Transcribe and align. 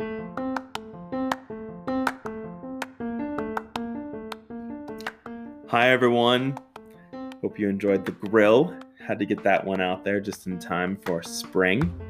Hi, 0.00 0.06
everyone. 5.90 6.56
Hope 7.40 7.58
you 7.58 7.68
enjoyed 7.68 8.04
the 8.04 8.12
grill. 8.12 8.76
Had 9.04 9.18
to 9.18 9.26
get 9.26 9.42
that 9.42 9.64
one 9.64 9.80
out 9.80 10.04
there 10.04 10.20
just 10.20 10.46
in 10.46 10.60
time 10.60 10.96
for 11.04 11.24
spring. 11.24 12.00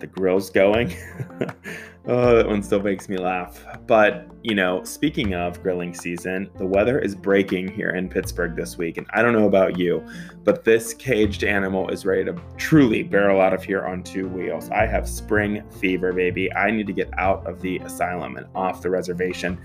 The 0.00 0.06
grill's 0.06 0.50
going. 0.50 0.94
oh, 2.06 2.36
that 2.36 2.46
one 2.46 2.62
still 2.62 2.82
makes 2.82 3.08
me 3.08 3.16
laugh. 3.16 3.64
But, 3.86 4.28
you 4.42 4.54
know, 4.54 4.82
speaking 4.84 5.34
of 5.34 5.62
grilling 5.62 5.92
season, 5.92 6.50
the 6.56 6.64
weather 6.64 6.98
is 6.98 7.14
breaking 7.14 7.68
here 7.68 7.90
in 7.90 8.08
Pittsburgh 8.08 8.56
this 8.56 8.78
week. 8.78 8.96
And 8.96 9.06
I 9.12 9.20
don't 9.20 9.34
know 9.34 9.46
about 9.46 9.78
you, 9.78 10.04
but 10.44 10.64
this 10.64 10.94
caged 10.94 11.44
animal 11.44 11.90
is 11.90 12.06
ready 12.06 12.24
to 12.24 12.40
truly 12.56 13.02
barrel 13.02 13.40
out 13.40 13.52
of 13.52 13.62
here 13.62 13.84
on 13.84 14.02
two 14.02 14.28
wheels. 14.28 14.70
I 14.70 14.86
have 14.86 15.08
spring 15.08 15.62
fever, 15.80 16.12
baby. 16.12 16.50
I 16.54 16.70
need 16.70 16.86
to 16.86 16.92
get 16.94 17.10
out 17.18 17.46
of 17.46 17.60
the 17.60 17.78
asylum 17.78 18.36
and 18.36 18.46
off 18.54 18.80
the 18.80 18.88
reservation. 18.88 19.60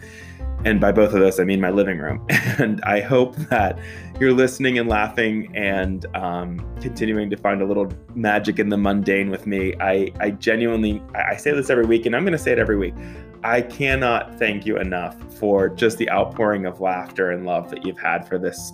And 0.65 0.81
by 0.81 0.91
both 0.91 1.13
of 1.13 1.19
those, 1.19 1.39
I 1.39 1.45
mean 1.45 1.61
my 1.61 1.69
living 1.69 1.99
room. 1.99 2.25
And 2.57 2.81
I 2.83 3.01
hope 3.01 3.35
that 3.49 3.77
you're 4.17 4.31
listening 4.31 4.79
and 4.79 4.87
laughing 4.87 5.51
and 5.57 6.05
um, 6.15 6.57
continuing 6.79 7.29
to 7.29 7.35
find 7.35 7.61
a 7.61 7.65
little 7.65 7.91
magic 8.13 8.59
in 8.59 8.69
the 8.69 8.77
mundane 8.77 9.29
with 9.29 9.45
me. 9.45 9.73
I, 9.81 10.13
I 10.21 10.31
genuinely, 10.31 11.03
I 11.13 11.35
say 11.35 11.51
this 11.51 11.69
every 11.69 11.85
week, 11.85 12.05
and 12.05 12.15
I'm 12.15 12.23
going 12.23 12.31
to 12.31 12.37
say 12.37 12.53
it 12.53 12.59
every 12.59 12.77
week. 12.77 12.93
I 13.45 13.61
cannot 13.61 14.39
thank 14.39 14.65
you 14.65 14.77
enough 14.77 15.15
for 15.35 15.69
just 15.69 15.99
the 15.99 16.09
outpouring 16.09 16.65
of 16.65 16.81
laughter 16.81 17.29
and 17.29 17.45
love 17.45 17.69
that 17.69 17.85
you've 17.85 17.99
had 17.99 18.27
for 18.27 18.39
this 18.39 18.73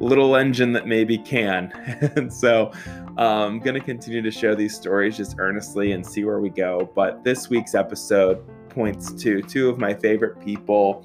little 0.00 0.36
engine 0.36 0.72
that 0.72 0.86
maybe 0.86 1.18
can. 1.18 1.70
and 2.16 2.32
so 2.32 2.72
I'm 3.18 3.18
um, 3.18 3.58
going 3.60 3.74
to 3.74 3.80
continue 3.80 4.22
to 4.22 4.30
share 4.30 4.56
these 4.56 4.74
stories 4.74 5.18
just 5.18 5.36
earnestly 5.38 5.92
and 5.92 6.04
see 6.04 6.24
where 6.24 6.40
we 6.40 6.48
go. 6.48 6.90
But 6.94 7.24
this 7.24 7.50
week's 7.50 7.74
episode 7.74 8.42
points 8.70 9.12
to 9.22 9.42
two 9.42 9.68
of 9.68 9.78
my 9.78 9.92
favorite 9.92 10.40
people 10.40 11.04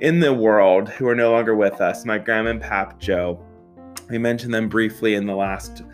in 0.00 0.18
the 0.18 0.32
world 0.32 0.88
who 0.88 1.06
are 1.06 1.14
no 1.14 1.32
longer 1.32 1.54
with 1.54 1.80
us 1.80 2.04
my 2.04 2.18
grandma 2.18 2.50
and 2.50 2.60
pap 2.60 2.98
joe 2.98 3.42
we 4.10 4.18
mentioned 4.18 4.52
them 4.52 4.68
briefly 4.68 5.14
in 5.14 5.24
the 5.26 5.34
last 5.34 5.84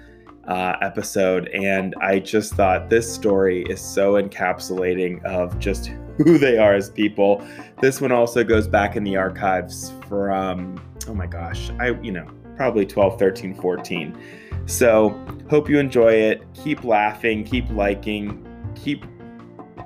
uh, 0.48 0.76
episode 0.80 1.46
and 1.48 1.94
i 2.00 2.18
just 2.18 2.54
thought 2.54 2.88
this 2.88 3.12
story 3.12 3.62
is 3.68 3.80
so 3.80 4.14
encapsulating 4.14 5.22
of 5.24 5.56
just 5.58 5.92
who 6.24 6.38
they 6.38 6.58
are 6.58 6.74
as 6.74 6.90
people 6.90 7.44
this 7.80 8.00
one 8.00 8.12
also 8.12 8.44
goes 8.44 8.68
back 8.68 8.96
in 8.96 9.04
the 9.04 9.16
archives 9.16 9.92
from 10.08 10.80
oh 11.08 11.14
my 11.14 11.26
gosh 11.26 11.70
i 11.80 11.90
you 12.00 12.12
know 12.12 12.26
probably 12.56 12.84
12 12.84 13.18
13 13.18 13.54
14 13.54 14.18
so 14.66 15.10
hope 15.48 15.68
you 15.68 15.78
enjoy 15.78 16.12
it 16.12 16.42
keep 16.54 16.84
laughing 16.84 17.44
keep 17.44 17.68
liking 17.70 18.44
keep 18.74 19.04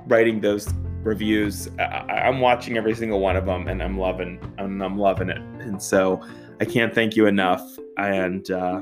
writing 0.07 0.41
those 0.41 0.67
reviews. 1.03 1.69
I, 1.79 2.27
am 2.27 2.39
watching 2.39 2.77
every 2.77 2.95
single 2.95 3.19
one 3.19 3.35
of 3.35 3.45
them, 3.45 3.67
and 3.67 3.81
I'm 3.81 3.97
loving, 3.97 4.39
and 4.57 4.81
I'm 4.83 4.97
loving 4.97 5.29
it. 5.29 5.37
And 5.37 5.81
so, 5.81 6.21
I 6.59 6.65
can't 6.65 6.93
thank 6.93 7.15
you 7.15 7.27
enough. 7.27 7.77
And 7.97 8.49
uh, 8.49 8.81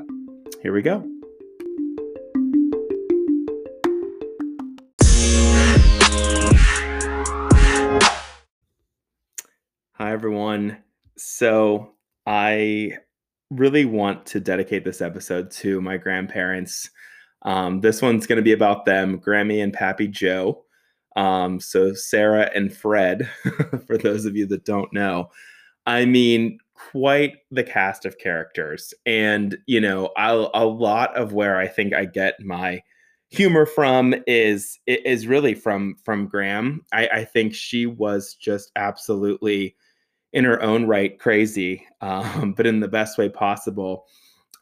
here 0.62 0.74
we 0.74 0.82
go. 0.82 1.11
Everyone. 10.22 10.78
So, 11.18 11.96
I 12.28 12.92
really 13.50 13.86
want 13.86 14.28
to 14.28 14.40
dedicate 14.40 14.86
this 14.86 15.02
episode 15.02 15.50
to 15.50 15.82
my 15.82 15.98
grandparents. 15.98 16.92
Um, 17.42 17.82
this 17.82 18.04
one's 18.04 18.28
going 18.28 18.38
to 18.38 18.44
be 18.44 18.52
about 18.52 18.86
them, 18.86 19.20
Grammy 19.20 19.64
and 19.64 19.74
Pappy 19.74 20.08
Joe. 20.08 20.64
Um, 21.16 21.60
so 21.60 21.96
Sarah 21.96 22.52
and 22.54 22.72
Fred, 22.72 23.32
for 23.88 23.98
those 23.98 24.26
of 24.26 24.36
you 24.36 24.46
that 24.46 24.64
don't 24.64 24.94
know, 24.94 25.32
I 25.88 26.06
mean, 26.06 26.60
quite 26.76 27.38
the 27.50 27.64
cast 27.64 28.06
of 28.06 28.20
characters, 28.20 28.94
and 29.08 29.58
you 29.66 29.82
know, 29.82 30.12
a 30.16 30.66
lot 30.66 31.18
of 31.18 31.34
where 31.34 31.58
I 31.58 31.68
think 31.68 31.96
I 31.96 32.06
get 32.06 32.40
my 32.42 32.84
humor 33.30 33.66
from 33.66 34.14
is 34.28 34.78
is 34.86 35.26
really 35.26 35.56
from 35.56 35.96
from 36.06 36.28
Gram. 36.28 36.86
I, 36.94 37.08
I 37.08 37.26
think 37.26 37.56
she 37.56 37.88
was 37.88 38.36
just 38.36 38.72
absolutely 38.76 39.76
in 40.34 40.46
her 40.46 40.62
own 40.62 40.86
right 40.86 41.20
crazy, 41.20 41.86
um, 42.02 42.54
but 42.54 42.66
in 42.66 42.80
the 42.80 42.88
best 42.88 43.18
way 43.18 43.30
possible. 43.30 44.06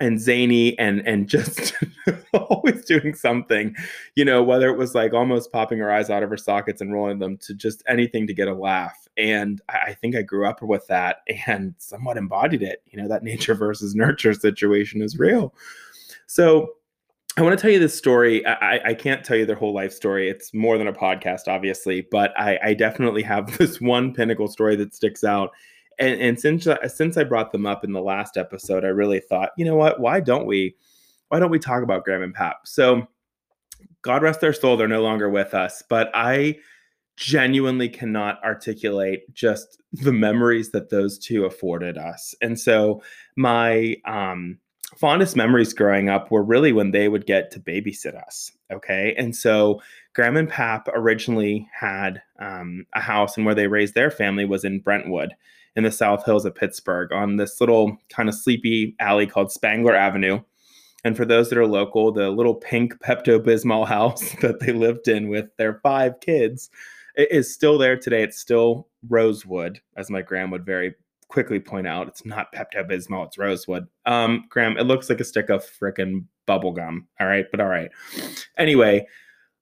And 0.02 0.18
zany 0.18 0.80
and 0.80 1.06
and 1.06 1.28
just 1.28 1.74
always 2.34 2.85
doing 2.85 3.13
something 3.13 3.75
you 4.16 4.24
know 4.24 4.41
whether 4.41 4.69
it 4.69 4.78
was 4.78 4.96
like 4.96 5.13
almost 5.13 5.52
popping 5.52 5.78
her 5.80 5.91
eyes 5.91 6.09
out 6.09 6.24
of 6.24 6.30
her 6.30 6.38
sockets 6.38 6.80
and 6.80 6.94
rolling 6.94 7.19
them 7.19 7.35
to 7.40 7.53
just 7.53 7.84
anything 7.85 8.25
to 8.28 8.34
get 8.34 8.47
a 8.47 8.53
laugh. 8.53 9.09
And 9.18 9.59
i 9.68 9.94
think 9.94 10.16
i 10.16 10.22
grew 10.22 10.47
up 10.47 10.62
with 10.62 10.88
that 10.88 11.18
and 11.47 11.75
somewhat 11.80 12.16
embodied 12.16 12.63
it 12.63 12.81
you 12.86 13.01
know 13.01 13.09
that 13.09 13.24
nature 13.24 13.56
versus 13.56 13.94
nurture 13.94 14.34
situation 14.34 15.01
is 15.01 15.19
real. 15.19 15.53
So 16.28 16.75
I 17.39 17.41
want 17.41 17.57
to 17.57 17.61
tell 17.61 17.72
you 17.72 17.79
this 17.79 17.97
story. 17.97 18.45
I, 18.45 18.89
I 18.89 18.94
can't 18.94 19.23
tell 19.23 19.38
you 19.38 19.45
their 19.45 19.55
whole 19.55 19.73
life 19.73 19.94
story. 19.94 20.29
It's 20.29 20.53
more 20.53 20.77
than 20.77 20.88
a 20.88 20.94
podcast, 20.94 21.47
obviously, 21.47 22.05
but 22.11 22.38
I, 22.38 22.59
I 22.61 22.73
definitely 22.73 23.23
have 23.23 23.57
this 23.57 23.79
one 23.79 24.13
pinnacle 24.13 24.47
story 24.47 24.75
that 24.75 24.94
sticks 24.94 25.23
out 25.23 25.51
and, 26.00 26.22
and 26.22 26.39
since 26.39 26.67
since 26.88 27.17
I 27.17 27.23
brought 27.25 27.51
them 27.51 27.66
up 27.66 27.83
in 27.83 27.91
the 27.91 28.01
last 28.01 28.38
episode, 28.38 28.85
I 28.85 28.89
really 28.89 29.19
thought, 29.19 29.51
you 29.57 29.66
know 29.66 29.75
what? 29.75 30.00
Why 30.00 30.22
don't 30.22 30.45
we? 30.45 30.75
Why 31.27 31.39
don't 31.39 31.51
we 31.51 31.59
talk 31.59 31.83
about 31.83 32.05
Gram 32.05 32.23
and 32.23 32.33
Pap? 32.33 32.61
So, 32.66 33.07
God 34.01 34.23
rest 34.23 34.41
their 34.41 34.53
soul, 34.53 34.77
they're 34.77 34.88
no 34.88 35.03
longer 35.03 35.29
with 35.29 35.53
us. 35.53 35.83
But 35.88 36.09
I 36.13 36.57
genuinely 37.17 37.89
cannot 37.89 38.41
articulate 38.44 39.31
just 39.33 39.81
the 39.91 40.13
memories 40.13 40.71
that 40.71 40.89
those 40.89 41.19
two 41.19 41.44
afforded 41.45 41.97
us. 41.97 42.33
And 42.41 42.57
so, 42.57 43.03
my 43.35 43.97
um, 44.06 44.57
fondest 44.97 45.35
memories 45.35 45.73
growing 45.73 46.09
up 46.09 46.31
were 46.31 46.44
really 46.44 46.72
when 46.72 46.91
they 46.91 47.07
would 47.07 47.25
get 47.25 47.51
to 47.51 47.59
babysit 47.59 48.16
us. 48.16 48.51
Okay. 48.72 49.16
And 49.17 49.35
so 49.35 49.81
Gram 50.13 50.38
and 50.38 50.50
Pap 50.50 50.88
originally 50.94 51.67
had 51.73 52.22
um, 52.39 52.85
a 52.94 53.00
house, 53.00 53.38
and 53.38 53.45
where 53.45 53.55
they 53.55 53.67
raised 53.67 53.95
their 53.95 54.11
family 54.11 54.45
was 54.45 54.63
in 54.63 54.79
Brentwood 54.79 55.33
in 55.75 55.83
the 55.83 55.91
South 55.91 56.25
Hills 56.25 56.45
of 56.45 56.55
Pittsburgh 56.55 57.11
on 57.13 57.38
this 57.38 57.61
little 57.61 57.97
kind 58.09 58.27
of 58.27 58.35
sleepy 58.35 58.95
alley 59.00 59.27
called 59.27 59.51
Spangler 59.51 59.95
Avenue. 59.95 60.41
And 61.06 61.16
for 61.16 61.25
those 61.25 61.50
that 61.50 61.57
are 61.57 61.67
local, 61.67 62.11
the 62.11 62.29
little 62.29 62.56
pink 62.56 63.00
Pepto 63.00 63.39
Bismol 63.39 63.88
house 63.88 64.31
that 64.41 64.59
they 64.59 64.73
lived 64.73 65.07
in 65.07 65.29
with 65.29 65.56
their 65.57 65.79
five 65.81 66.19
kids 66.19 66.69
is 67.16 67.53
still 67.53 67.77
there 67.77 67.97
today. 67.97 68.23
It's 68.23 68.39
still 68.39 68.88
Rosewood, 69.07 69.79
as 69.95 70.09
my 70.09 70.21
grandma 70.21 70.53
would 70.53 70.66
very 70.66 70.95
quickly 71.29 71.59
point 71.59 71.88
out. 71.88 72.07
It's 72.07 72.25
not 72.25 72.53
Pepto 72.53 72.90
Bismol, 72.90 73.28
it's 73.28 73.38
Rosewood. 73.38 73.88
Um, 74.06 74.45
Gram, 74.50 74.78
it 74.78 74.84
looks 74.84 75.09
like 75.09 75.22
a 75.22 75.23
stick 75.23 75.50
of 75.50 75.63
frickin' 75.63 76.25
bubble 76.45 76.73
gum. 76.73 77.07
All 77.19 77.28
right, 77.28 77.45
but 77.50 77.62
all 77.62 77.67
right. 77.67 77.91
Anyway, 78.57 79.07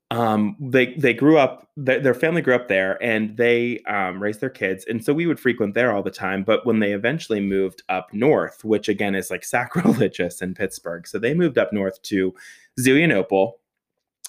um, 0.10 0.56
they 0.60 0.94
they 0.94 1.14
grew 1.14 1.38
up 1.38 1.68
th- 1.86 2.02
their 2.02 2.14
family 2.14 2.42
grew 2.42 2.56
up 2.56 2.70
there 2.70 3.02
and 3.04 3.36
they 3.36 3.80
um, 3.88 4.24
raised 4.24 4.40
their 4.40 4.50
kids 4.50 4.86
and 4.88 5.04
so 5.04 5.14
we 5.14 5.26
would 5.26 5.40
frequent 5.40 5.74
there 5.74 5.94
all 5.94 6.02
the 6.02 6.10
time 6.10 6.44
but 6.44 6.66
when 6.66 6.80
they 6.80 6.94
eventually 6.94 7.42
moved 7.42 7.84
up 7.90 8.08
north 8.14 8.64
which 8.64 8.88
again 8.88 9.16
is 9.16 9.30
like 9.30 9.44
sacrilegious 9.44 10.42
in 10.42 10.54
pittsburgh 10.54 11.06
so 11.06 11.20
they 11.20 11.34
moved 11.34 11.58
up 11.58 11.74
north 11.74 12.02
to 12.04 12.34
zelienople 12.80 13.54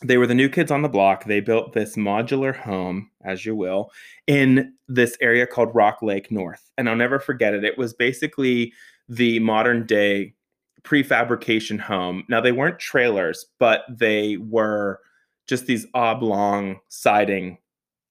they 0.03 0.17
were 0.17 0.27
the 0.27 0.35
new 0.35 0.49
kids 0.49 0.71
on 0.71 0.83
the 0.83 0.89
block. 0.89 1.25
They 1.25 1.41
built 1.41 1.73
this 1.73 1.97
modular 1.97 2.57
home 2.57 3.11
as 3.25 3.45
you 3.45 3.57
will 3.57 3.91
in 4.27 4.73
this 4.87 5.17
area 5.21 5.47
called 5.47 5.75
rock 5.75 6.03
lake 6.03 6.31
north. 6.31 6.71
And 6.79 6.89
i'll 6.89 6.97
never 6.97 7.19
forget 7.19 7.55
it. 7.55 7.65
It 7.65 7.77
was 7.79 7.93
basically 7.93 8.73
the 9.09 9.41
modern 9.41 9.87
day 9.87 10.35
prefabrication 10.83 11.81
home. 11.81 12.25
Now 12.29 12.41
they 12.41 12.53
weren't 12.53 12.79
trailers 12.79 13.47
but 13.59 13.83
they 13.91 14.37
were 14.37 15.01
just 15.47 15.67
these 15.67 15.87
oblong 15.95 16.79
siding 16.89 17.59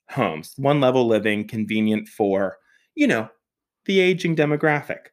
homes, 0.10 0.54
one 0.58 0.82
level 0.82 1.08
living, 1.08 1.48
convenient 1.48 2.08
for, 2.08 2.58
you 2.96 3.08
know, 3.08 3.30
the 3.86 4.00
aging 4.00 4.36
demographic. 4.36 5.08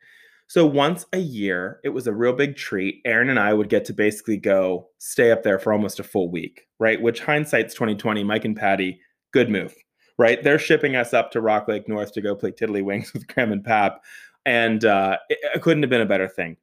So 0.47 0.67
once 0.67 1.07
a 1.13 1.19
year, 1.19 1.81
it 1.85 1.89
was 1.89 2.07
a 2.07 2.13
real 2.13 2.33
big 2.33 2.57
treat. 2.57 3.01
Aaron 3.05 3.31
and 3.31 3.39
I 3.39 3.55
would 3.55 3.69
get 3.69 3.85
to 3.87 3.93
basically 3.93 4.37
go 4.37 4.89
stay 4.99 5.31
up 5.33 5.43
there 5.43 5.59
for 5.59 5.73
almost 5.73 6.01
a 6.01 6.05
full 6.05 6.31
week, 6.31 6.67
right? 6.79 7.01
Which 7.01 7.21
hindsight's 7.21 7.75
2020, 7.75 8.23
Mike 8.25 8.45
and 8.45 8.57
Patty, 8.57 9.01
good 9.33 9.49
move, 9.51 9.75
right? 10.19 10.43
They're 10.43 10.59
shipping 10.59 10.97
us 10.97 11.15
up 11.15 11.31
to 11.33 11.41
Rock 11.41 11.67
Lake 11.67 11.89
North 11.89 12.13
to 12.13 12.21
go 12.21 12.37
play 12.37 12.53
Tiddlywinks 12.53 13.13
with 13.15 13.27
Gram 13.27 13.53
and 13.53 13.65
Pap. 13.65 14.03
And 14.47 14.85
uh, 14.85 15.17
it, 15.29 15.39
it 15.55 15.63
couldn't 15.63 15.83
have 15.83 15.91
been 15.91 16.03
a 16.03 16.07
better 16.07 16.29
thing 16.29 16.57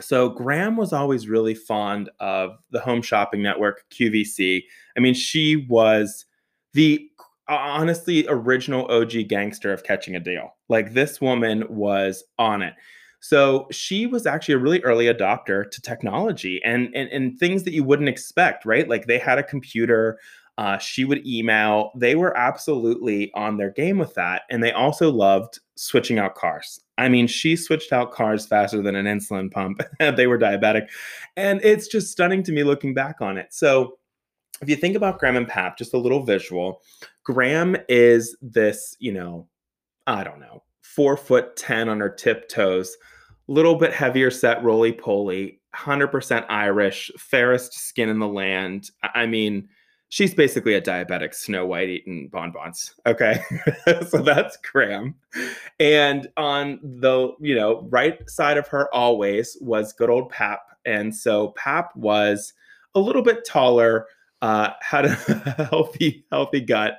so 0.00 0.28
Gram 0.28 0.76
was 0.76 0.92
always 0.92 1.28
really 1.28 1.54
fond 1.54 2.10
of 2.20 2.58
the 2.70 2.80
home 2.80 3.02
shopping 3.02 3.42
network 3.42 3.84
QVC. 3.90 4.62
I 4.96 5.00
mean, 5.00 5.14
she 5.14 5.66
was 5.68 6.26
the 6.72 7.08
honestly 7.48 8.26
original 8.28 8.90
OG 8.90 9.28
gangster 9.28 9.72
of 9.72 9.84
catching 9.84 10.16
a 10.16 10.20
deal. 10.20 10.56
Like 10.68 10.94
this 10.94 11.20
woman 11.20 11.64
was 11.68 12.24
on 12.38 12.62
it. 12.62 12.74
So 13.24 13.68
she 13.70 14.04
was 14.04 14.26
actually 14.26 14.56
a 14.56 14.58
really 14.58 14.82
early 14.82 15.06
adopter 15.06 15.70
to 15.70 15.80
technology 15.80 16.60
and 16.62 16.94
and, 16.94 17.08
and 17.08 17.38
things 17.38 17.62
that 17.62 17.72
you 17.72 17.82
wouldn't 17.82 18.10
expect, 18.10 18.66
right? 18.66 18.86
Like 18.86 19.06
they 19.06 19.18
had 19.18 19.38
a 19.38 19.42
computer. 19.42 20.18
Uh, 20.58 20.76
she 20.76 21.06
would 21.06 21.26
email. 21.26 21.90
They 21.96 22.16
were 22.16 22.36
absolutely 22.36 23.32
on 23.32 23.56
their 23.56 23.70
game 23.70 23.96
with 23.96 24.12
that. 24.14 24.42
And 24.50 24.62
they 24.62 24.72
also 24.72 25.10
loved 25.10 25.58
switching 25.74 26.18
out 26.18 26.34
cars. 26.34 26.78
I 26.98 27.08
mean, 27.08 27.26
she 27.26 27.56
switched 27.56 27.94
out 27.94 28.12
cars 28.12 28.44
faster 28.44 28.82
than 28.82 28.94
an 28.94 29.06
insulin 29.06 29.50
pump. 29.50 29.80
they 29.98 30.26
were 30.26 30.38
diabetic. 30.38 30.88
And 31.34 31.64
it's 31.64 31.88
just 31.88 32.12
stunning 32.12 32.42
to 32.42 32.52
me 32.52 32.62
looking 32.62 32.92
back 32.92 33.22
on 33.22 33.38
it. 33.38 33.54
So, 33.54 33.98
if 34.60 34.68
you 34.68 34.76
think 34.76 34.96
about 34.96 35.18
Gram 35.18 35.36
and 35.36 35.48
Pap, 35.48 35.78
just 35.78 35.94
a 35.94 35.98
little 35.98 36.22
visual, 36.22 36.82
Gram 37.24 37.74
is 37.88 38.36
this, 38.42 38.94
you 39.00 39.12
know, 39.12 39.48
I 40.06 40.22
don't 40.24 40.40
know, 40.40 40.62
four 40.82 41.16
foot 41.16 41.56
10 41.56 41.88
on 41.88 42.00
her 42.00 42.10
tiptoes, 42.10 42.96
little 43.48 43.76
bit 43.76 43.92
heavier 43.92 44.30
set, 44.30 44.62
roly 44.62 44.92
poly, 44.92 45.60
100% 45.74 46.46
Irish, 46.48 47.10
fairest 47.18 47.74
skin 47.74 48.08
in 48.08 48.18
the 48.18 48.28
land. 48.28 48.90
I 49.14 49.26
mean, 49.26 49.68
she's 50.08 50.34
basically 50.34 50.74
a 50.74 50.80
diabetic 50.80 51.34
Snow 51.34 51.66
White 51.66 51.88
eating 51.88 52.28
bonbons. 52.32 52.94
Okay. 53.06 53.40
so 54.08 54.18
that's 54.18 54.56
Gram. 54.58 55.14
And 55.80 56.28
on 56.36 56.78
the, 56.82 57.32
you 57.40 57.54
know, 57.54 57.86
right 57.90 58.18
side 58.30 58.56
of 58.56 58.68
her 58.68 58.92
always 58.94 59.56
was 59.60 59.92
good 59.92 60.10
old 60.10 60.30
Pap. 60.30 60.60
And 60.86 61.14
so 61.14 61.48
Pap 61.56 61.94
was 61.96 62.52
a 62.94 63.00
little 63.00 63.22
bit 63.22 63.44
taller, 63.44 64.06
uh, 64.40 64.70
had 64.80 65.06
a 65.06 65.14
healthy, 65.70 66.24
healthy 66.30 66.60
gut, 66.60 66.98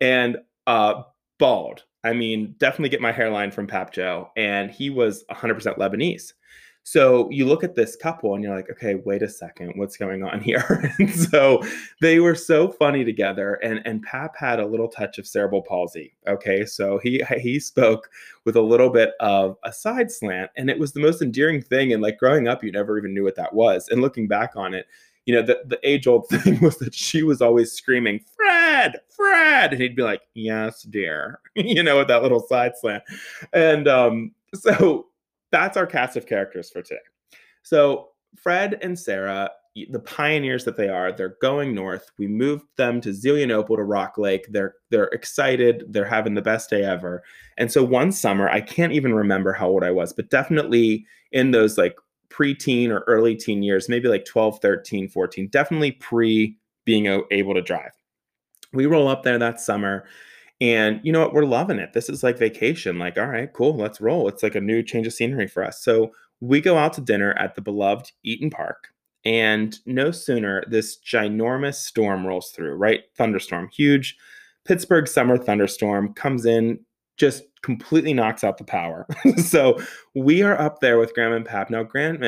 and 0.00 0.38
uh, 0.66 1.02
bald. 1.38 1.84
I 2.04 2.12
mean, 2.12 2.54
definitely 2.58 2.90
get 2.90 3.00
my 3.00 3.12
hairline 3.12 3.50
from 3.50 3.66
Pap 3.66 3.92
Joe. 3.92 4.30
And 4.36 4.70
he 4.70 4.90
was 4.90 5.24
100% 5.30 5.76
Lebanese. 5.78 6.32
So 6.88 7.28
you 7.32 7.46
look 7.46 7.64
at 7.64 7.74
this 7.74 7.96
couple 7.96 8.32
and 8.32 8.44
you're 8.44 8.54
like, 8.54 8.70
okay, 8.70 8.94
wait 9.04 9.20
a 9.20 9.28
second, 9.28 9.72
what's 9.74 9.96
going 9.96 10.22
on 10.22 10.40
here? 10.42 10.94
and 11.00 11.12
so 11.12 11.60
they 12.00 12.20
were 12.20 12.36
so 12.36 12.68
funny 12.70 13.04
together. 13.04 13.54
And 13.54 13.82
and 13.84 14.04
Pap 14.04 14.36
had 14.36 14.60
a 14.60 14.66
little 14.66 14.86
touch 14.86 15.18
of 15.18 15.26
cerebral 15.26 15.62
palsy. 15.62 16.14
Okay, 16.28 16.64
so 16.64 17.00
he 17.02 17.24
he 17.38 17.58
spoke 17.58 18.08
with 18.44 18.54
a 18.54 18.62
little 18.62 18.88
bit 18.88 19.14
of 19.18 19.56
a 19.64 19.72
side 19.72 20.12
slant, 20.12 20.52
and 20.56 20.70
it 20.70 20.78
was 20.78 20.92
the 20.92 21.00
most 21.00 21.20
endearing 21.20 21.60
thing. 21.60 21.92
And 21.92 22.04
like 22.04 22.18
growing 22.18 22.46
up, 22.46 22.62
you 22.62 22.70
never 22.70 22.96
even 22.96 23.14
knew 23.14 23.24
what 23.24 23.34
that 23.34 23.52
was. 23.52 23.88
And 23.88 24.00
looking 24.00 24.28
back 24.28 24.52
on 24.54 24.72
it, 24.72 24.86
you 25.24 25.34
know, 25.34 25.42
the, 25.42 25.60
the 25.66 25.80
age 25.82 26.06
old 26.06 26.28
thing 26.30 26.60
was 26.60 26.78
that 26.78 26.94
she 26.94 27.24
was 27.24 27.42
always 27.42 27.72
screaming, 27.72 28.24
Fred. 28.76 29.00
Fred. 29.10 29.72
And 29.72 29.80
he'd 29.80 29.96
be 29.96 30.02
like, 30.02 30.22
Yes, 30.34 30.82
dear, 30.82 31.40
you 31.54 31.82
know, 31.82 31.98
with 31.98 32.08
that 32.08 32.22
little 32.22 32.40
side 32.40 32.72
slant. 32.76 33.02
And 33.52 33.88
um, 33.88 34.32
so 34.54 35.06
that's 35.50 35.76
our 35.76 35.86
cast 35.86 36.16
of 36.16 36.26
characters 36.26 36.70
for 36.70 36.82
today. 36.82 37.00
So 37.62 38.10
Fred 38.36 38.78
and 38.82 38.98
Sarah, 38.98 39.50
the 39.90 40.00
pioneers 40.00 40.64
that 40.64 40.76
they 40.76 40.88
are, 40.88 41.12
they're 41.12 41.36
going 41.40 41.74
north. 41.74 42.10
We 42.18 42.26
moved 42.26 42.64
them 42.76 43.00
to 43.02 43.10
Zelienople 43.10 43.76
to 43.76 43.82
Rock 43.82 44.18
Lake. 44.18 44.46
They're 44.50 44.74
they're 44.90 45.08
excited. 45.08 45.84
They're 45.88 46.04
having 46.04 46.34
the 46.34 46.42
best 46.42 46.70
day 46.70 46.84
ever. 46.84 47.22
And 47.58 47.70
so 47.70 47.82
one 47.82 48.12
summer, 48.12 48.48
I 48.48 48.60
can't 48.60 48.92
even 48.92 49.14
remember 49.14 49.52
how 49.52 49.68
old 49.68 49.84
I 49.84 49.90
was, 49.90 50.12
but 50.12 50.30
definitely 50.30 51.06
in 51.32 51.50
those 51.50 51.78
like 51.78 51.96
preteen 52.28 52.90
or 52.90 53.04
early 53.06 53.34
teen 53.34 53.62
years, 53.62 53.88
maybe 53.88 54.08
like 54.08 54.26
12, 54.26 54.60
13, 54.60 55.08
14, 55.08 55.48
definitely 55.48 55.92
pre 55.92 56.56
being 56.84 57.06
able 57.30 57.54
to 57.54 57.62
drive. 57.62 57.95
We 58.76 58.86
roll 58.86 59.08
up 59.08 59.22
there 59.22 59.38
that 59.38 59.60
summer 59.60 60.04
and 60.60 61.00
you 61.02 61.12
know 61.12 61.20
what? 61.20 61.34
We're 61.34 61.44
loving 61.44 61.78
it. 61.78 61.92
This 61.92 62.08
is 62.08 62.22
like 62.22 62.38
vacation. 62.38 62.98
Like, 62.98 63.18
all 63.18 63.26
right, 63.26 63.52
cool, 63.52 63.76
let's 63.76 64.00
roll. 64.00 64.28
It's 64.28 64.42
like 64.42 64.54
a 64.54 64.60
new 64.60 64.82
change 64.82 65.06
of 65.06 65.12
scenery 65.12 65.46
for 65.46 65.62
us. 65.62 65.82
So 65.82 66.12
we 66.40 66.60
go 66.60 66.78
out 66.78 66.92
to 66.94 67.00
dinner 67.00 67.32
at 67.38 67.54
the 67.54 67.60
beloved 67.60 68.12
Eat'n 68.26 68.50
Park. 68.50 68.88
And 69.24 69.76
no 69.86 70.12
sooner 70.12 70.62
this 70.68 70.98
ginormous 70.98 71.74
storm 71.74 72.26
rolls 72.26 72.52
through, 72.52 72.74
right? 72.74 73.02
Thunderstorm, 73.16 73.68
huge 73.74 74.16
Pittsburgh 74.64 75.08
summer 75.08 75.36
thunderstorm 75.36 76.14
comes 76.14 76.46
in, 76.46 76.78
just 77.16 77.42
completely 77.62 78.14
knocks 78.14 78.44
out 78.44 78.56
the 78.56 78.64
power. 78.64 79.06
so 79.36 79.80
we 80.14 80.42
are 80.42 80.58
up 80.60 80.80
there 80.80 80.98
with 80.98 81.12
Gram 81.14 81.32
and 81.32 81.44
Pap. 81.44 81.70
Now, 81.70 81.82
Gram, 81.82 82.22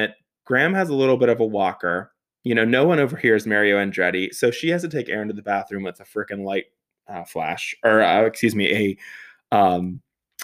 Gram 0.44 0.74
has 0.74 0.88
a 0.88 0.94
little 0.94 1.16
bit 1.16 1.28
of 1.28 1.40
a 1.40 1.46
walker. 1.46 2.12
You 2.44 2.54
know, 2.54 2.64
no 2.64 2.86
one 2.86 2.98
overhears 2.98 3.46
Mario 3.46 3.76
Andretti. 3.76 4.32
So 4.34 4.50
she 4.50 4.68
has 4.70 4.82
to 4.82 4.88
take 4.88 5.08
Aaron 5.08 5.28
to 5.28 5.34
the 5.34 5.42
bathroom 5.42 5.82
with 5.82 6.00
a 6.00 6.04
freaking 6.04 6.44
light 6.44 6.66
uh, 7.08 7.24
flash, 7.24 7.74
or 7.84 8.02
uh, 8.02 8.22
excuse 8.24 8.54
me, 8.54 8.96
a 9.52 9.56
um, 9.56 10.00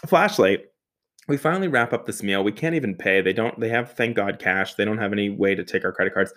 flashlight. 0.06 0.66
We 1.28 1.36
finally 1.36 1.68
wrap 1.68 1.92
up 1.92 2.04
this 2.04 2.22
meal. 2.22 2.44
We 2.44 2.52
can't 2.52 2.74
even 2.74 2.94
pay. 2.94 3.20
They 3.22 3.32
don't. 3.32 3.58
They 3.58 3.68
have, 3.70 3.92
thank 3.92 4.16
God, 4.16 4.38
cash. 4.38 4.74
They 4.74 4.84
don't 4.84 4.98
have 4.98 5.12
any 5.12 5.30
way 5.30 5.54
to 5.54 5.64
take 5.64 5.84
our 5.84 5.92
credit 5.92 6.12
cards. 6.12 6.32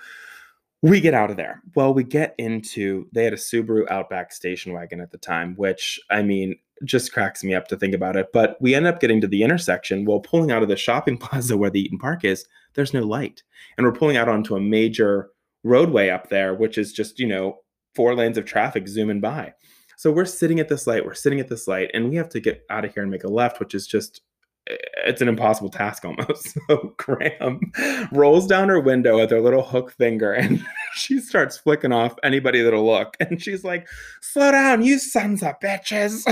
We 0.81 1.01
get 1.01 1.13
out 1.13 1.31
of 1.31 1.38
there. 1.38 1.62
Well, 1.75 1.94
we 1.94 2.04
get 2.04 2.36
into. 2.38 3.07
They 3.12 3.24
had 3.24 3.33
a 3.33 3.38
Subaru 3.38 3.89
Outback 3.89 4.31
station 4.31 4.74
wagon 4.74 5.01
at 5.01 5.12
the 5.12 5.18
time, 5.18 5.56
which 5.56 6.00
I 6.09 6.21
mean, 6.21 6.56
just 6.86 7.12
cracks 7.12 7.44
me 7.44 7.56
up 7.56 7.68
to 7.68 7.77
think 7.77 7.94
about 7.94 8.15
it. 8.15 8.27
But 8.31 8.57
we 8.62 8.75
end 8.75 8.88
up 8.88 9.00
getting 9.00 9.19
to 9.21 9.27
the 9.27 9.44
intersection. 9.44 10.06
Well, 10.06 10.19
pulling 10.19 10.51
out 10.51 10.63
of 10.63 10.69
the 10.69 10.77
shopping 10.77 11.18
plaza 11.19 11.57
where 11.57 11.69
the 11.69 11.83
Eat'n 11.89 12.00
Park 12.00 12.24
is, 12.24 12.45
there's 12.75 12.94
no 12.94 13.01
light, 13.01 13.44
and 13.77 13.86
we're 13.86 13.94
pulling 13.94 14.18
out 14.18 14.30
onto 14.30 14.56
a 14.56 14.62
major 14.62 15.31
roadway 15.68 16.10
up 16.10 16.30
there, 16.30 16.54
which 16.54 16.78
is 16.78 16.94
just 16.94 17.19
you 17.19 17.28
know 17.28 17.60
four 17.96 18.16
lanes 18.16 18.38
of 18.38 18.46
traffic 18.46 18.88
zooming 18.88 19.22
by. 19.22 19.54
So 19.98 20.12
we're 20.12 20.25
sitting 20.25 20.60
at 20.60 20.69
this 20.69 20.86
light, 20.86 21.04
we're 21.04 21.16
sitting 21.16 21.40
at 21.40 21.48
this 21.50 21.68
light, 21.68 21.90
and 21.94 22.10
we 22.10 22.16
have 22.18 22.30
to 22.30 22.40
get 22.40 22.64
out 22.69 22.86
of 22.86 22.94
here 22.94 23.02
and 23.02 23.12
make 23.12 23.24
a 23.24 23.30
left, 23.30 23.60
which 23.60 23.74
is 23.74 23.88
just 23.88 24.22
eh, 24.69 24.75
it's 25.08 25.22
an 25.22 25.28
impossible 25.28 25.69
task 25.69 26.06
almost. 26.06 26.58
So 26.68 26.94
Gram 26.98 27.60
rolls 28.12 28.46
down 28.46 28.69
her 28.69 28.80
window 28.80 29.18
with 29.18 29.31
her 29.31 29.42
little 29.42 29.64
hook 29.64 29.92
finger 29.92 30.34
and 30.34 30.64
she 30.96 31.19
starts 31.19 31.58
flicking 31.58 31.94
off 31.94 32.16
anybody 32.24 32.62
that'll 32.62 32.86
look. 32.86 33.16
And 33.22 33.42
she's 33.42 33.64
like, 33.64 33.88
slow 34.22 34.52
down, 34.52 34.84
you 34.84 35.00
sons 35.00 35.42
of 35.42 35.58
bitches. 35.62 36.24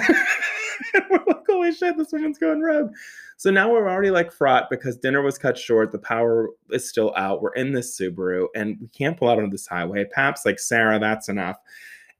and 0.93 1.05
we're 1.09 1.23
like, 1.25 1.45
holy 1.47 1.71
shit, 1.71 1.97
this 1.97 2.11
woman's 2.11 2.37
going 2.37 2.59
rogue. 2.61 2.91
So 3.37 3.51
now 3.51 3.71
we're 3.71 3.89
already 3.89 4.11
like 4.11 4.31
fraught 4.31 4.69
because 4.69 4.97
dinner 4.97 5.21
was 5.21 5.37
cut 5.37 5.57
short. 5.57 5.91
The 5.91 5.99
power 5.99 6.49
is 6.71 6.87
still 6.87 7.13
out. 7.17 7.41
We're 7.41 7.53
in 7.53 7.73
this 7.73 7.99
Subaru 7.99 8.47
and 8.55 8.77
we 8.79 8.87
can't 8.87 9.17
pull 9.17 9.29
out 9.29 9.37
onto 9.37 9.51
this 9.51 9.67
highway. 9.67 10.05
Pap's 10.05 10.45
like, 10.45 10.59
Sarah, 10.59 10.99
that's 10.99 11.27
enough. 11.27 11.57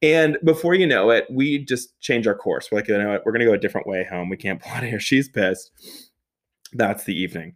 And 0.02 0.38
before 0.44 0.76
you 0.76 0.86
know 0.86 1.10
it, 1.12 1.26
we 1.30 1.60
just 1.60 2.00
change 2.02 2.28
our 2.28 2.36
course. 2.36 2.70
We're 2.70 2.80
like, 2.80 2.88
you 2.88 2.98
know 2.98 3.10
what? 3.10 3.26
We're 3.26 3.32
going 3.32 3.40
to 3.40 3.46
go 3.46 3.54
a 3.54 3.58
different 3.58 3.88
way 3.88 4.04
home. 4.04 4.30
We 4.30 4.38
can't 4.38 4.60
pull 4.62 4.74
out 4.74 4.84
of 4.84 4.90
here. 4.90 5.00
She's 5.00 5.30
pissed. 5.30 5.72
That's 6.74 7.06
the 7.06 7.16
evening. 7.16 7.56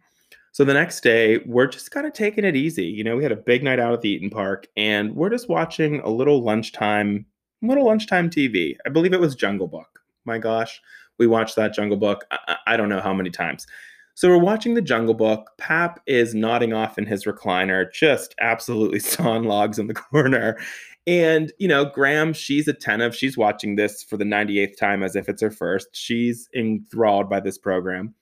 So 0.52 0.64
the 0.64 0.74
next 0.74 1.02
day, 1.02 1.38
we're 1.46 1.68
just 1.68 1.90
kind 1.90 2.06
of 2.06 2.12
taking 2.12 2.44
it 2.44 2.56
easy. 2.56 2.84
You 2.84 3.04
know, 3.04 3.16
we 3.16 3.22
had 3.22 3.30
a 3.30 3.36
big 3.36 3.62
night 3.62 3.78
out 3.78 3.92
at 3.92 4.00
the 4.00 4.18
Eat'n 4.18 4.32
Park, 4.32 4.66
and 4.76 5.14
we're 5.14 5.30
just 5.30 5.48
watching 5.48 6.00
a 6.00 6.08
little 6.08 6.42
lunchtime, 6.42 7.24
little 7.62 7.86
lunchtime 7.86 8.30
TV. 8.30 8.74
I 8.84 8.88
believe 8.88 9.12
it 9.12 9.20
was 9.20 9.36
Jungle 9.36 9.68
Book. 9.68 10.00
My 10.24 10.38
gosh, 10.38 10.80
we 11.20 11.28
watched 11.28 11.54
that 11.54 11.74
Jungle 11.74 11.98
Book. 11.98 12.24
I, 12.32 12.56
I 12.66 12.76
don't 12.76 12.88
know 12.88 13.00
how 13.00 13.14
many 13.14 13.30
times. 13.30 13.66
So 14.14 14.28
we're 14.28 14.38
watching 14.38 14.74
the 14.74 14.82
Jungle 14.82 15.14
Book. 15.14 15.50
Pap 15.58 16.00
is 16.06 16.34
nodding 16.34 16.72
off 16.72 16.98
in 16.98 17.06
his 17.06 17.26
recliner, 17.26 17.92
just 17.92 18.34
absolutely 18.40 18.98
sawing 18.98 19.44
logs 19.44 19.78
in 19.78 19.86
the 19.86 19.94
corner. 19.94 20.58
And, 21.06 21.52
you 21.58 21.68
know, 21.68 21.84
Gram, 21.84 22.32
she's 22.32 22.66
attentive. 22.66 23.14
She's 23.14 23.36
watching 23.36 23.76
this 23.76 24.02
for 24.02 24.16
the 24.16 24.24
98th 24.24 24.76
time 24.76 25.02
as 25.02 25.14
if 25.14 25.28
it's 25.28 25.42
her 25.42 25.50
first. 25.50 25.88
She's 25.92 26.48
enthralled 26.54 27.30
by 27.30 27.40
this 27.40 27.58
program. 27.58 28.14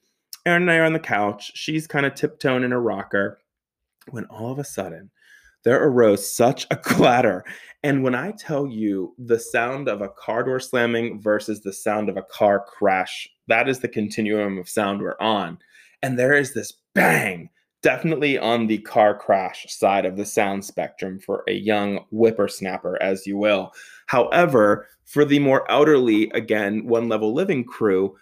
Aaron 0.45 0.63
and 0.63 0.71
I 0.71 0.75
are 0.77 0.85
on 0.85 0.93
the 0.93 0.99
couch. 0.99 1.51
She's 1.55 1.87
kind 1.87 2.05
of 2.05 2.15
tiptoeing 2.15 2.63
in 2.63 2.73
a 2.73 2.79
rocker 2.79 3.39
when 4.09 4.25
all 4.25 4.51
of 4.51 4.59
a 4.59 4.63
sudden 4.63 5.09
there 5.63 5.83
arose 5.83 6.29
such 6.29 6.65
a 6.71 6.75
clatter. 6.77 7.43
And 7.83 8.03
when 8.03 8.15
I 8.15 8.31
tell 8.31 8.67
you 8.67 9.15
the 9.17 9.39
sound 9.39 9.87
of 9.87 10.01
a 10.01 10.09
car 10.09 10.43
door 10.43 10.59
slamming 10.59 11.21
versus 11.21 11.61
the 11.61 11.73
sound 11.73 12.09
of 12.09 12.17
a 12.17 12.23
car 12.23 12.65
crash, 12.67 13.27
that 13.47 13.69
is 13.69 13.79
the 13.79 13.87
continuum 13.87 14.57
of 14.57 14.67
sound 14.67 15.01
we're 15.01 15.15
on. 15.19 15.57
And 16.01 16.17
there 16.17 16.33
is 16.33 16.53
this 16.53 16.73
bang 16.93 17.49
definitely 17.81 18.37
on 18.37 18.67
the 18.67 18.79
car 18.79 19.17
crash 19.17 19.65
side 19.69 20.05
of 20.05 20.17
the 20.17 20.25
sound 20.25 20.65
spectrum 20.65 21.19
for 21.19 21.43
a 21.47 21.53
young 21.53 21.99
whippersnapper, 22.11 23.01
as 23.01 23.25
you 23.25 23.37
will. 23.37 23.71
However, 24.07 24.87
for 25.05 25.23
the 25.25 25.39
more 25.39 25.65
outerly, 25.67 26.33
again, 26.33 26.85
one 26.85 27.07
level 27.07 27.33
living 27.33 27.63
crew, 27.63 28.15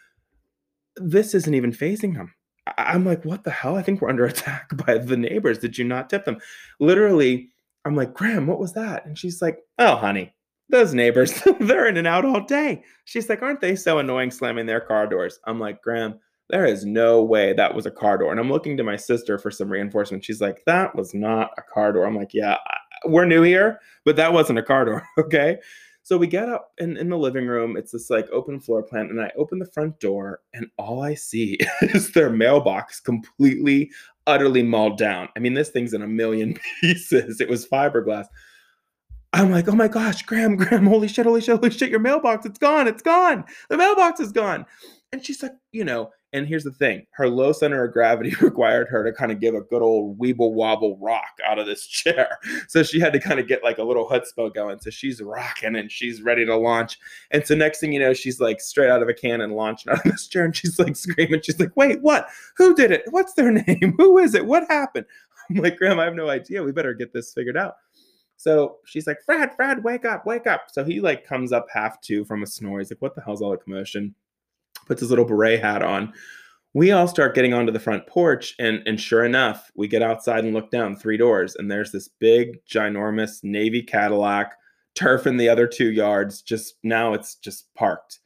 this 0.98 1.34
isn't 1.34 1.54
even 1.54 1.72
phasing 1.72 2.14
them. 2.14 2.34
I'm 2.78 3.06
like, 3.06 3.26
what 3.26 3.44
the 3.44 3.52
hell? 3.52 3.76
I 3.76 3.82
think 3.82 4.02
we're 4.02 4.10
under 4.10 4.26
attack 4.28 4.76
by 4.86 4.98
the 4.98 5.18
neighbors. 5.18 5.60
Did 5.60 5.78
you 5.78 5.86
not 5.86 6.10
tip 6.10 6.26
them? 6.26 6.40
Literally, 6.80 7.50
I'm 7.86 7.96
like, 7.96 8.14
Gram, 8.14 8.48
what 8.48 8.60
was 8.60 8.74
that? 8.74 9.06
And 9.06 9.18
she's 9.18 9.42
like, 9.42 9.60
oh, 9.80 9.96
honey, 9.96 10.34
those 10.70 10.94
neighbors, 10.94 11.42
they're 11.60 11.88
in 11.88 11.98
and 11.98 12.08
out 12.08 12.26
all 12.26 12.42
day. 12.42 12.84
She's 13.06 13.30
like, 13.30 13.42
aren't 13.42 13.62
they 13.62 13.76
so 13.76 14.00
annoying 14.00 14.32
slamming 14.32 14.66
their 14.66 14.82
car 14.82 15.08
doors? 15.08 15.40
I'm 15.46 15.60
like, 15.60 15.82
Gram, 15.82 16.20
there 16.50 16.66
is 16.66 16.86
no 16.86 17.24
way 17.24 17.54
that 17.54 17.74
was 17.74 17.86
a 17.86 17.92
car 17.92 18.18
door. 18.18 18.32
And 18.32 18.40
I'm 18.40 18.52
looking 18.52 18.78
to 18.78 18.84
my 18.84 18.96
sister 18.96 19.38
for 19.38 19.52
some 19.52 19.70
reinforcement. 19.70 20.24
She's 20.24 20.42
like, 20.42 20.64
that 20.66 20.96
was 20.96 21.14
not 21.14 21.52
a 21.58 21.62
car 21.62 21.94
door. 21.94 22.06
I'm 22.06 22.16
like, 22.16 22.34
yeah, 22.34 22.58
we're 23.06 23.26
new 23.26 23.44
here, 23.44 23.80
but 24.06 24.16
that 24.16 24.34
wasn't 24.34 24.60
a 24.60 24.64
car 24.64 24.86
door. 24.86 25.04
Okay. 25.18 25.58
So 26.08 26.18
we 26.18 26.28
get 26.28 26.48
up 26.48 26.72
in, 26.78 26.96
in 26.96 27.10
the 27.10 27.18
living 27.18 27.48
room. 27.48 27.76
It's 27.76 27.92
this 27.92 28.10
like 28.10 28.30
open 28.32 28.62
floor 28.62 28.82
plan. 28.82 29.08
And 29.08 29.20
I 29.20 29.30
open 29.36 29.60
the 29.60 29.66
front 29.66 30.00
door 30.00 30.40
and 30.54 30.68
all 30.78 31.04
I 31.04 31.16
see 31.16 31.60
is 31.82 32.14
their 32.14 32.30
mailbox 32.30 33.02
completely, 33.02 33.92
utterly 34.26 34.64
mauled 34.64 34.98
down. 34.98 35.28
I 35.36 35.40
mean, 35.40 35.54
this 35.54 35.68
thing's 35.68 35.94
in 35.94 36.04
a 36.04 36.08
million 36.08 36.58
pieces. 36.82 37.42
It 37.42 37.50
was 37.50 37.68
fiberglass. 37.68 38.28
I'm 39.34 39.52
like, 39.52 39.68
oh 39.68 39.76
my 39.76 39.90
gosh, 39.90 40.22
Gram, 40.22 40.56
Gram, 40.56 40.86
holy 40.86 41.10
shit, 41.10 41.26
holy 41.26 41.42
shit, 41.42 41.58
holy 41.58 41.72
shit, 41.72 41.90
your 41.90 42.00
mailbox, 42.00 42.46
it's 42.46 42.58
gone, 42.58 42.88
it's 42.88 43.02
gone. 43.02 43.44
The 43.70 43.76
mailbox 43.76 44.22
is 44.22 44.32
gone. 44.32 44.66
And 45.12 45.26
she's 45.26 45.44
like, 45.44 45.56
you 45.74 45.84
know, 45.84 46.12
and 46.38 46.48
here's 46.48 46.64
the 46.64 46.72
thing 46.72 47.06
her 47.12 47.28
low 47.28 47.52
center 47.52 47.84
of 47.84 47.92
gravity 47.92 48.34
required 48.42 48.88
her 48.90 49.04
to 49.04 49.12
kind 49.12 49.32
of 49.32 49.40
give 49.40 49.56
a 49.56 49.62
good 49.62 49.82
old 49.82 50.18
weeble 50.20 50.54
wobble 50.54 50.98
rock 51.02 51.38
out 51.44 51.60
of 51.60 51.66
this 51.66 51.86
chair. 51.88 52.38
So 52.68 52.84
she 52.84 53.00
had 53.00 53.14
to 53.14 53.20
kind 53.20 53.40
of 53.40 53.48
get 53.48 53.64
like 53.64 53.78
a 53.78 53.84
little 53.84 54.08
chutzpah 54.08 54.54
going. 54.54 54.80
So 54.80 54.90
she's 54.90 55.22
rocking 55.22 55.76
and 55.76 55.92
she's 55.92 56.22
ready 56.22 56.46
to 56.46 56.56
launch. 56.56 57.00
And 57.32 57.46
so 57.46 57.56
next 57.56 57.80
thing 57.80 57.92
you 57.92 58.00
know, 58.00 58.14
she's 58.14 58.40
like 58.40 58.62
straight 58.62 58.90
out 58.90 59.02
of 59.02 59.10
a 59.10 59.14
cannon 59.14 59.52
launching 59.52 59.92
out 59.92 60.06
of 60.06 60.12
this 60.12 60.28
chair 60.28 60.46
and 60.46 60.56
she's 60.56 60.80
like 60.80 60.96
screaming. 60.96 61.42
She's 61.42 61.60
like, 61.60 61.76
wait, 61.76 62.02
what? 62.02 62.30
Who 62.58 62.76
did 62.76 62.92
it? 62.92 63.04
What's 63.10 63.34
their 63.34 63.52
name? 63.52 63.96
Who 63.98 64.18
is 64.18 64.36
it? 64.36 64.46
What 64.46 64.68
happened? 64.70 65.06
I'm 65.50 65.58
like, 65.58 65.78
Gram, 65.78 66.00
I 66.00 66.06
have 66.06 66.16
no 66.16 66.30
idea. 66.30 66.64
We 66.64 66.72
better 66.72 66.94
get 66.94 67.14
this 67.14 67.34
figured 67.34 67.58
out. 67.58 67.76
So 68.38 68.78
she's 68.86 69.08
like, 69.08 69.18
Fred, 69.26 69.56
Fred, 69.56 69.84
wake 69.84 70.06
up, 70.06 70.26
wake 70.26 70.46
up. 70.46 70.66
So 70.72 70.84
he 70.84 71.02
like 71.02 71.26
comes 71.26 71.52
up 71.52 71.66
half 71.74 72.00
two 72.02 72.24
from 72.26 72.44
a 72.44 72.48
snore. 72.48 72.80
He's 72.80 72.92
like, 72.92 73.02
what 73.02 73.16
the 73.16 73.22
hell's 73.22 73.42
all 73.42 73.52
the 73.52 73.58
commotion? 73.58 74.14
Puts 74.88 75.02
his 75.02 75.10
little 75.10 75.26
beret 75.26 75.62
hat 75.62 75.84
on. 75.84 76.14
We 76.74 76.92
all 76.92 77.08
start 77.08 77.36
getting 77.36 77.54
onto 77.54 77.72
the 77.72 77.80
front 77.80 78.08
porch, 78.08 78.56
and 78.60 78.82
and 78.86 79.00
sure 79.00 79.26
enough, 79.26 79.72
we 79.76 79.88
get 79.88 80.02
outside 80.02 80.44
and 80.44 80.54
look 80.54 80.70
down 80.72 80.96
three 80.96 81.18
doors, 81.18 81.56
and 81.56 81.72
there's 81.72 81.92
this 81.92 82.08
big, 82.08 82.64
ginormous 82.66 83.44
navy 83.44 83.82
Cadillac, 83.82 84.56
turf 84.96 85.26
in 85.26 85.38
the 85.38 85.50
other 85.50 85.68
two 85.68 85.92
yards. 85.92 86.42
Just 86.42 86.76
now, 86.84 87.14
it's 87.14 87.36
just 87.36 87.74
parked. 87.74 88.20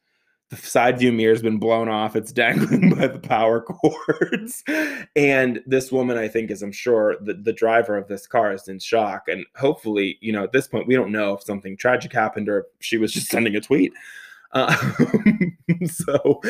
The 0.52 0.58
side 0.58 1.00
view 1.00 1.14
mirror's 1.14 1.42
been 1.42 1.60
blown 1.60 1.88
off. 1.88 2.18
It's 2.18 2.32
dangling 2.34 2.94
by 2.94 3.08
the 3.08 3.20
power 3.20 3.62
cords. 3.62 4.64
and 5.16 5.62
this 5.66 5.94
woman, 5.94 6.18
I 6.18 6.28
think, 6.28 6.52
is 6.52 6.62
I'm 6.62 6.74
sure 6.74 7.16
the, 7.22 7.36
the 7.36 7.54
driver 7.54 7.98
of 7.98 8.10
this 8.10 8.28
car 8.28 8.54
is 8.54 8.68
in 8.68 8.80
shock. 8.80 9.30
And 9.30 9.46
hopefully, 9.56 10.18
you 10.20 10.34
know, 10.34 10.44
at 10.44 10.52
this 10.52 10.68
point, 10.68 10.88
we 10.88 10.96
don't 10.96 11.14
know 11.14 11.34
if 11.34 11.44
something 11.44 11.78
tragic 11.78 12.12
happened 12.12 12.50
or 12.50 12.60
if 12.60 12.66
she 12.82 12.98
was 12.98 13.14
just 13.14 13.28
sending 13.28 13.56
a 13.56 13.62
tweet. 13.62 13.94
Uh, 14.54 14.76
so, 15.86 16.42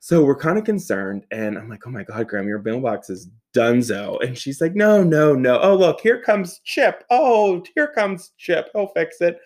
so 0.00 0.24
we're 0.24 0.36
kind 0.36 0.58
of 0.58 0.64
concerned, 0.64 1.24
and 1.30 1.58
I'm 1.58 1.68
like, 1.68 1.86
"Oh 1.86 1.90
my 1.90 2.02
god, 2.02 2.28
Gram, 2.28 2.48
your 2.48 2.62
mailbox 2.62 3.10
is 3.10 3.28
donezo." 3.54 4.22
And 4.22 4.36
she's 4.36 4.60
like, 4.60 4.74
"No, 4.74 5.02
no, 5.02 5.34
no. 5.34 5.60
Oh, 5.60 5.76
look, 5.76 6.00
here 6.00 6.20
comes 6.20 6.60
Chip. 6.64 7.04
Oh, 7.10 7.62
here 7.74 7.88
comes 7.88 8.32
Chip. 8.38 8.70
He'll 8.74 8.88
fix 8.88 9.20
it." 9.20 9.38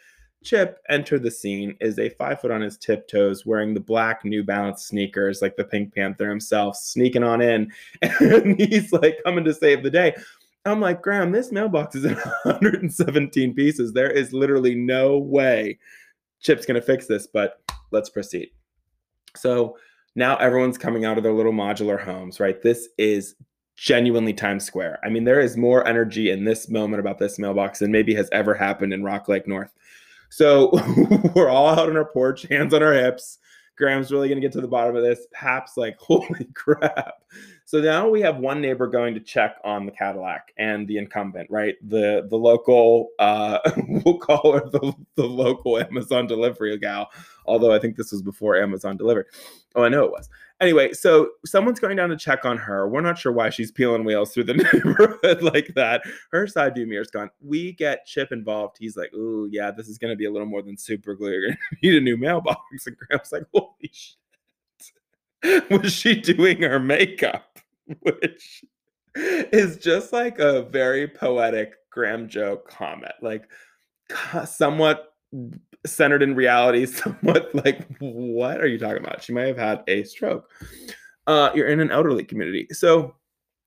Chip 0.46 0.78
enter 0.88 1.18
the 1.18 1.30
scene 1.30 1.76
is 1.80 1.98
a 1.98 2.08
five 2.10 2.40
foot 2.40 2.52
on 2.52 2.60
his 2.60 2.78
tiptoes, 2.78 3.44
wearing 3.44 3.74
the 3.74 3.80
black 3.80 4.24
New 4.24 4.44
Balance 4.44 4.86
sneakers, 4.86 5.42
like 5.42 5.56
the 5.56 5.64
Pink 5.64 5.92
Panther 5.92 6.28
himself, 6.28 6.76
sneaking 6.76 7.24
on 7.24 7.40
in, 7.40 7.72
and 8.20 8.58
he's 8.60 8.92
like 8.92 9.18
coming 9.24 9.44
to 9.44 9.52
save 9.52 9.82
the 9.82 9.90
day. 9.90 10.14
I'm 10.64 10.80
like, 10.80 11.02
Gram, 11.02 11.32
this 11.32 11.50
mailbox 11.52 11.96
is 11.96 12.04
in 12.04 12.14
117 12.14 13.54
pieces. 13.54 13.92
There 13.92 14.10
is 14.10 14.32
literally 14.32 14.74
no 14.74 15.18
way 15.18 15.78
Chip's 16.40 16.64
gonna 16.64 16.80
fix 16.80 17.06
this, 17.06 17.26
but 17.26 17.60
let's 17.90 18.10
proceed. 18.10 18.50
So 19.34 19.76
now 20.14 20.36
everyone's 20.36 20.78
coming 20.78 21.04
out 21.04 21.18
of 21.18 21.22
their 21.22 21.32
little 21.32 21.52
modular 21.52 22.02
homes, 22.02 22.40
right? 22.40 22.60
This 22.62 22.88
is 22.98 23.34
genuinely 23.76 24.32
Times 24.32 24.64
Square. 24.64 24.98
I 25.04 25.10
mean, 25.10 25.24
there 25.24 25.40
is 25.40 25.56
more 25.56 25.86
energy 25.86 26.30
in 26.30 26.44
this 26.44 26.68
moment 26.68 27.00
about 27.00 27.18
this 27.18 27.38
mailbox 27.38 27.80
than 27.80 27.92
maybe 27.92 28.14
has 28.14 28.28
ever 28.32 28.54
happened 28.54 28.92
in 28.92 29.04
Rock 29.04 29.28
Lake 29.28 29.46
North. 29.46 29.72
So 30.30 30.70
we're 31.34 31.50
all 31.50 31.68
out 31.68 31.88
on 31.88 31.96
our 31.96 32.04
porch, 32.04 32.42
hands 32.42 32.74
on 32.74 32.82
our 32.82 32.94
hips. 32.94 33.38
Gram's 33.76 34.10
really 34.10 34.28
going 34.28 34.40
to 34.40 34.46
get 34.46 34.52
to 34.52 34.62
the 34.62 34.68
bottom 34.68 34.96
of 34.96 35.02
this. 35.02 35.26
Pap's 35.32 35.76
like, 35.76 35.96
holy 36.00 36.46
crap. 36.54 37.22
So 37.66 37.80
now 37.80 38.08
we 38.08 38.20
have 38.22 38.38
one 38.38 38.60
neighbor 38.60 38.86
going 38.86 39.12
to 39.14 39.20
check 39.20 39.56
on 39.64 39.86
the 39.86 39.92
Cadillac 39.92 40.52
and 40.56 40.86
the 40.86 40.98
incumbent, 40.98 41.50
right? 41.50 41.74
The 41.88 42.26
the 42.30 42.36
local, 42.36 43.08
uh, 43.18 43.58
we'll 43.88 44.18
call 44.18 44.52
her 44.52 44.70
the, 44.70 44.94
the 45.16 45.26
local 45.26 45.78
Amazon 45.78 46.26
delivery 46.26 46.78
gal, 46.78 47.10
although 47.46 47.72
I 47.72 47.78
think 47.78 47.96
this 47.96 48.12
was 48.12 48.22
before 48.22 48.56
Amazon 48.56 48.96
delivered. 48.96 49.26
Oh, 49.74 49.84
I 49.84 49.88
know 49.88 50.04
it 50.04 50.10
was. 50.10 50.28
Anyway, 50.60 50.92
so 50.92 51.30
someone's 51.44 51.80
going 51.80 51.96
down 51.96 52.08
to 52.08 52.16
check 52.16 52.44
on 52.44 52.56
her. 52.56 52.88
We're 52.88 53.02
not 53.02 53.18
sure 53.18 53.32
why 53.32 53.50
she's 53.50 53.70
peeling 53.70 54.04
wheels 54.04 54.32
through 54.32 54.44
the 54.44 54.54
neighborhood 54.72 55.42
like 55.42 55.74
that. 55.74 56.02
Her 56.32 56.46
side 56.46 56.74
view 56.74 56.86
mirror's 56.86 57.10
gone. 57.10 57.30
We 57.40 57.72
get 57.72 58.06
Chip 58.06 58.32
involved. 58.32 58.76
He's 58.78 58.96
like, 58.96 59.12
"Ooh, 59.14 59.48
yeah, 59.50 59.70
this 59.70 59.88
is 59.88 59.98
going 59.98 60.12
to 60.12 60.16
be 60.16 60.24
a 60.24 60.30
little 60.30 60.48
more 60.48 60.62
than 60.62 60.76
super 60.76 61.14
glue. 61.14 61.30
You're 61.30 61.42
going 61.42 61.56
to 61.72 61.78
need 61.82 61.96
a 61.96 62.00
new 62.00 62.16
mailbox." 62.16 62.86
And 62.86 62.96
Gram's 62.96 63.32
like, 63.32 63.44
"Holy 63.52 63.90
shit!" 63.92 65.70
Was 65.70 65.92
she 65.92 66.20
doing 66.20 66.62
her 66.62 66.78
makeup? 66.78 67.56
which 68.00 68.64
is 69.14 69.78
just 69.78 70.12
like 70.12 70.38
a 70.38 70.62
very 70.62 71.08
poetic 71.08 71.74
Gram 71.90 72.28
joke 72.28 72.68
comment, 72.68 73.14
like 73.22 73.48
somewhat 74.46 75.14
centered 75.84 76.22
in 76.22 76.34
reality, 76.34 76.86
somewhat 76.86 77.54
like, 77.54 77.86
what 77.98 78.60
are 78.60 78.66
you 78.66 78.78
talking 78.78 79.04
about? 79.04 79.22
She 79.22 79.32
might 79.32 79.46
have 79.46 79.58
had 79.58 79.82
a 79.88 80.04
stroke. 80.04 80.50
Uh, 81.26 81.50
you're 81.54 81.68
in 81.68 81.80
an 81.80 81.90
elderly 81.90 82.24
community. 82.24 82.68
So 82.70 83.14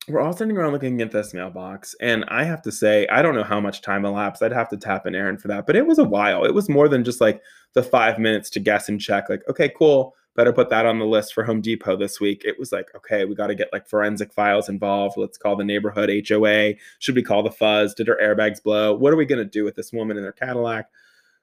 we're 0.08 0.22
all 0.22 0.34
sitting 0.34 0.58
around 0.58 0.72
looking 0.72 1.02
at 1.02 1.12
this 1.12 1.34
mailbox. 1.34 1.96
And 2.02 2.26
I 2.30 2.44
have 2.44 2.62
to 2.64 2.72
say, 2.72 3.08
I 3.08 3.22
don't 3.22 3.36
know 3.36 3.44
how 3.44 3.60
much 3.60 3.82
time 3.82 4.06
elapsed. 4.06 4.42
I'd 4.42 4.52
have 4.52 4.70
to 4.70 4.78
tap 4.78 5.06
an 5.06 5.16
errand 5.16 5.42
for 5.42 5.50
that, 5.50 5.68
but 5.68 5.76
it 5.76 5.86
was 5.86 6.00
a 6.00 6.04
while. 6.04 6.46
It 6.46 6.54
was 6.54 6.70
more 6.70 6.88
than 6.88 7.04
just 7.04 7.22
like 7.22 7.42
the 7.74 7.84
five 7.84 8.18
minutes 8.18 8.50
to 8.52 8.60
guess 8.60 8.90
and 8.90 9.00
check, 9.00 9.30
like, 9.30 9.44
okay, 9.50 9.72
cool 9.78 10.16
better 10.40 10.54
put 10.54 10.70
that 10.70 10.86
on 10.86 11.00
the 11.00 11.06
list 11.06 11.34
for 11.34 11.44
Home 11.44 11.60
Depot 11.60 11.98
this 11.98 12.22
week. 12.22 12.44
It 12.46 12.58
was 12.58 12.72
like, 12.72 12.88
okay, 12.96 13.26
we 13.26 13.36
got 13.36 13.48
to 13.48 13.56
get 13.56 13.74
like 13.74 13.86
forensic 13.86 14.32
files 14.32 14.70
involved. 14.70 15.18
Let's 15.18 15.38
call 15.38 15.58
the 15.58 15.66
neighborhood 15.66 16.10
HOA. 16.10 16.76
Should 17.00 17.16
we 17.16 17.24
call 17.24 17.44
the 17.44 17.52
fuzz? 17.52 17.94
Did 17.94 18.08
her 18.08 18.18
airbags 18.24 18.64
blow? 18.64 18.96
What 18.96 19.12
are 19.12 19.18
we 19.18 19.26
going 19.26 19.44
to 19.44 19.50
do 19.50 19.66
with 19.66 19.76
this 19.76 19.92
woman 19.92 20.18
in 20.18 20.24
her 20.24 20.32
Cadillac? 20.32 20.86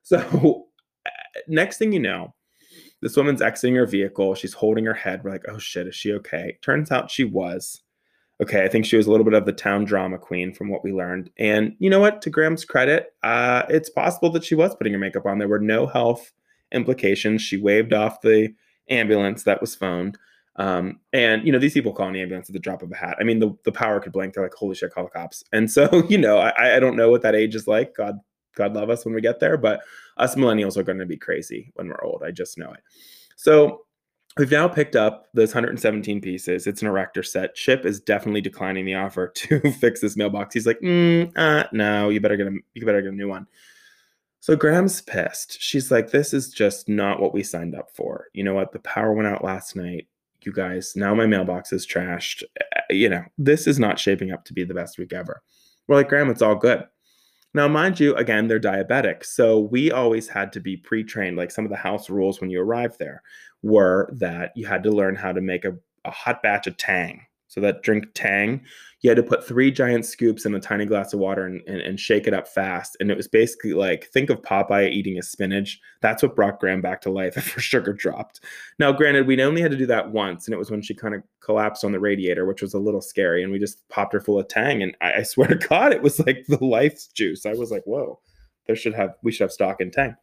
So, 0.07 0.67
next 1.49 1.79
thing 1.79 1.93
you 1.93 1.99
know, 1.99 2.33
this 3.03 3.17
woman's 3.17 3.43
exiting 3.43 3.75
her 3.75 3.87
vehicle. 3.87 4.37
She's 4.37 4.55
holding 4.55 4.85
her 4.85 4.95
head. 4.95 5.25
We're 5.25 5.33
like, 5.33 5.45
oh 5.49 5.59
shit, 5.59 5.89
is 5.89 5.97
she 5.97 6.13
okay? 6.13 6.59
Turns 6.63 6.93
out 6.93 7.11
she 7.11 7.25
was. 7.25 7.83
Okay, 8.41 8.65
I 8.65 8.69
think 8.69 8.87
she 8.87 8.97
was 8.97 9.09
a 9.09 9.11
little 9.11 9.25
bit 9.25 9.35
of 9.35 9.47
the 9.47 9.53
town 9.53 9.85
drama 9.85 10.17
queen 10.19 10.53
from 10.53 10.69
what 10.69 10.85
we 10.85 10.93
learned. 10.93 11.31
And 11.39 11.75
you 11.81 11.91
know 11.91 11.99
what? 11.99 12.23
To 12.23 12.31
Gram's 12.31 12.65
credit, 12.65 13.15
uh, 13.25 13.65
it's 13.69 13.91
possible 13.91 14.31
that 14.31 14.45
she 14.45 14.55
was 14.55 14.77
putting 14.77 14.93
her 14.93 14.99
makeup 14.99 15.27
on. 15.27 15.39
There 15.39 15.49
were 15.49 15.59
no 15.59 15.87
health 15.87 16.31
implications. 16.71 17.43
She 17.43 17.57
waved 17.57 17.93
off 17.93 18.21
the 18.21 18.55
ambulance 18.89 19.43
that 19.43 19.61
was 19.61 19.75
phoned. 19.75 20.19
Um, 20.55 21.01
and 21.13 21.45
you 21.45 21.51
know, 21.51 21.59
these 21.59 21.75
people 21.75 21.93
call 21.93 22.09
an 22.09 22.17
ambulance 22.17 22.49
at 22.49 22.53
the 22.53 22.61
drop 22.61 22.83
of 22.83 22.93
a 22.93 22.97
hat. 22.97 23.17
I 23.19 23.25
mean, 23.25 23.41
the, 23.41 23.57
the 23.65 23.73
power 23.73 23.99
could 23.99 24.13
blink. 24.13 24.35
They're 24.35 24.45
like, 24.45 24.55
holy 24.55 24.77
shit, 24.77 24.93
call 24.93 25.05
the 25.05 25.11
cops. 25.11 25.43
And 25.53 25.69
so, 25.69 26.07
you 26.09 26.19
know, 26.19 26.39
I, 26.39 26.77
I 26.77 26.81
don't 26.81 26.97
know 26.97 27.11
what 27.11 27.23
that 27.23 27.35
age 27.35 27.57
is 27.57 27.67
like. 27.67 27.97
God, 27.97 28.21
God 28.57 28.75
love 28.75 28.91
us 28.91 29.05
when 29.05 29.15
we 29.15 29.21
get 29.21 29.39
there, 29.39 29.57
but 29.57 29.81
us 30.17 30.35
millennials 30.35 30.77
are 30.77 30.83
going 30.83 30.99
to 30.99 31.07
be 31.07 31.17
crazy 31.17 31.71
when 31.75 31.89
we're 31.89 32.03
old. 32.03 32.23
I 32.25 32.33
just 32.33 32.59
know 32.59 32.73
it. 32.73 32.81
So 33.37 33.83
we've 34.37 34.51
now 34.51 34.67
picked 34.69 34.97
up 34.97 35.27
those 35.35 35.51
117 35.51 36.21
pieces. 36.21 36.67
It's 36.67 36.83
an 36.83 36.89
erector 36.89 37.23
set. 37.23 37.55
Chip 37.55 37.87
is 37.87 38.01
definitely 38.01 38.41
declining 38.41 38.85
the 38.85 38.95
offer 38.95 39.29
to 39.35 39.61
fix 39.73 40.01
this 40.01 40.17
mailbox. 40.17 40.55
He's 40.55 40.67
like, 40.67 40.81
mm, 40.81 41.31
uh, 41.37 41.65
no, 41.73 42.09
you 42.09 42.21
better 42.21 42.37
get 42.37 42.49
a, 42.49 42.57
you 42.75 42.85
better 42.85 43.03
get 43.03 43.13
a 43.13 43.17
new 43.17 43.29
one. 43.29 43.47
So 44.41 44.55
Gram's 44.55 45.01
pissed. 45.01 45.61
She's 45.61 45.91
like, 45.91 46.11
this 46.11 46.33
is 46.33 46.51
just 46.51 46.89
not 46.89 47.21
what 47.21 47.35
we 47.35 47.43
signed 47.43 47.75
up 47.75 47.91
for. 47.93 48.27
You 48.33 48.45
know 48.45 48.55
what? 48.55 48.73
The 48.73 48.79
power 48.81 49.13
went 49.13 49.29
out 49.29 49.45
last 49.45 49.75
night. 49.75 50.07
You 50.43 50.53
guys, 50.53 50.93
now 50.95 51.13
my 51.13 51.27
mailbox 51.27 51.73
is 51.73 51.85
trashed. 51.85 52.45
Eh, 52.61 52.95
you 52.95 53.09
know, 53.09 53.25
this 53.37 53.67
is 53.67 53.81
not 53.81 53.99
shaping 53.99 54.31
up 54.31 54.45
to 54.45 54.53
be 54.53 54.63
the 54.63 54.75
best 54.75 54.99
week 54.99 55.13
ever. 55.13 55.43
We're 55.89 55.97
like, 55.97 56.09
Gram, 56.09 56.31
it's 56.31 56.43
all 56.43 56.55
good. 56.55 56.85
Now, 57.57 57.69
mind 57.69 57.99
you, 57.99 58.15
again, 58.17 58.49
they're 58.49 58.61
diabetic. 58.61 59.25
So 59.25 59.59
we 59.59 59.91
always 59.91 60.29
had 60.29 60.53
to 60.53 60.61
be 60.61 60.77
pre 60.77 61.03
trained. 61.03 61.39
Like 61.39 61.51
some 61.51 61.65
of 61.65 61.71
the 61.71 61.77
house 61.79 62.11
rules 62.11 62.39
when 62.39 62.51
you 62.51 62.61
arrived 62.61 62.99
there 62.99 63.23
were 63.63 64.11
that 64.13 64.53
you 64.55 64.67
had 64.67 64.83
to 64.83 64.91
learn 64.91 65.15
how 65.17 65.33
to 65.33 65.41
make 65.41 65.65
a, 65.65 65.75
a 66.05 66.11
hot 66.11 66.43
batch 66.43 66.67
of 66.67 66.77
Tang. 66.77 67.23
So 67.49 67.63
that 67.63 67.83
drink 67.83 68.09
Tang, 68.13 68.61
you 69.03 69.11
had 69.11 69.17
to 69.17 69.23
put 69.23 69.47
three 69.47 69.71
giant 69.71 70.07
scoops 70.07 70.47
in 70.47 70.55
a 70.55 70.61
tiny 70.61 70.87
glass 70.87 71.13
of 71.13 71.21
water 71.21 71.45
and, 71.45 71.63
and, 71.67 71.81
and, 71.81 72.01
shake 72.01 72.27
it 72.27 72.33
up 72.33 72.49
fast. 72.49 72.97
And 72.99 73.11
it 73.11 73.17
was 73.17 73.29
basically 73.29 73.75
like 73.75 74.07
think 74.07 74.31
of 74.31 74.41
Popeye 74.41 74.91
eating 74.91 75.19
a 75.19 75.23
spinach. 75.23 75.79
That's 76.01 76.23
what 76.23 76.35
brought 76.35 76.61
Gram 76.61 76.81
back 76.81 77.03
to 77.03 77.11
life 77.11 77.37
after 77.37 77.61
sugar 77.61 77.93
dropped. 77.93 78.41
Now, 78.79 78.93
granted, 78.93 79.27
we 79.27 79.41
only 79.43 79.61
had 79.61 79.71
to 79.71 79.77
do 79.77 79.87
that 79.87 80.11
once, 80.11 80.47
and 80.47 80.55
it 80.55 80.59
was 80.59 80.71
when 80.71 80.81
she 80.81 80.95
kind 80.95 81.15
of 81.15 81.23
collapsed 81.41 81.85
on 81.85 81.93
the 81.93 82.01
radiator, 82.01 82.47
which 82.47 82.63
was 82.63 82.75
a 82.75 82.79
little 82.79 83.03
scary. 83.03 83.43
And 83.43 83.53
we 83.53 83.59
just 83.59 83.87
popped 83.91 84.15
her 84.15 84.21
full 84.21 84.39
of 84.39 84.49
Tang. 84.49 84.83
And 84.83 84.97
I, 85.01 85.15
I 85.15 85.23
swear 85.23 85.49
to 85.57 85.57
God, 85.57 85.93
it 85.93 86.03
was 86.03 86.19
like 86.21 86.47
the 86.49 86.65
life's 86.65 87.09
juice. 87.09 87.45
I 87.45 87.53
was 87.53 87.71
like, 87.71 87.85
whoa, 87.85 88.19
there 88.67 88.77
should 88.77 88.95
have 88.95 89.15
we 89.23 89.31
should 89.31 89.45
have 89.45 89.53
stock 89.53 89.81
in 89.81 89.91
Tang. 89.91 90.17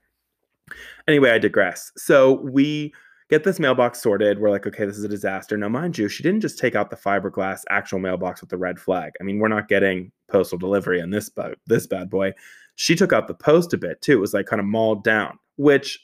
Anyway, 1.08 1.30
I 1.30 1.38
digress. 1.38 1.92
So 1.96 2.34
we 2.42 2.94
get 3.34 3.44
this 3.44 3.60
mailbox 3.60 4.00
sorted. 4.00 4.40
We're 4.40 4.52
like, 4.52 4.68
okay, 4.68 4.86
this 4.86 4.98
is 4.98 5.04
a 5.04 5.10
disaster. 5.10 5.58
Now, 5.58 5.68
mind 5.68 5.98
you, 5.98 6.08
she 6.08 6.22
didn't 6.22 6.42
just 6.42 6.60
take 6.60 6.76
out 6.76 6.92
the 6.92 6.96
fiberglass 6.96 7.62
actual 7.68 7.98
mailbox 7.98 8.42
with 8.42 8.52
the 8.52 8.58
red 8.58 8.80
flag. 8.80 9.14
I 9.20 9.24
mean, 9.24 9.40
we're 9.40 9.48
not 9.48 9.68
getting 9.68 10.12
postal 10.30 10.60
delivery 10.60 11.02
on 11.02 11.10
this 11.10 11.32
this 11.66 11.88
bad 11.88 12.12
boy. 12.12 12.34
She 12.76 12.96
took 12.96 13.12
out 13.12 13.28
the 13.28 13.34
post 13.34 13.74
a 13.74 13.78
bit 13.78 14.02
too. 14.02 14.14
It 14.14 14.22
was 14.22 14.36
like 14.36 14.46
kind 14.46 14.60
of 14.60 14.68
mauled 14.68 15.04
down. 15.04 15.40
Which, 15.56 16.00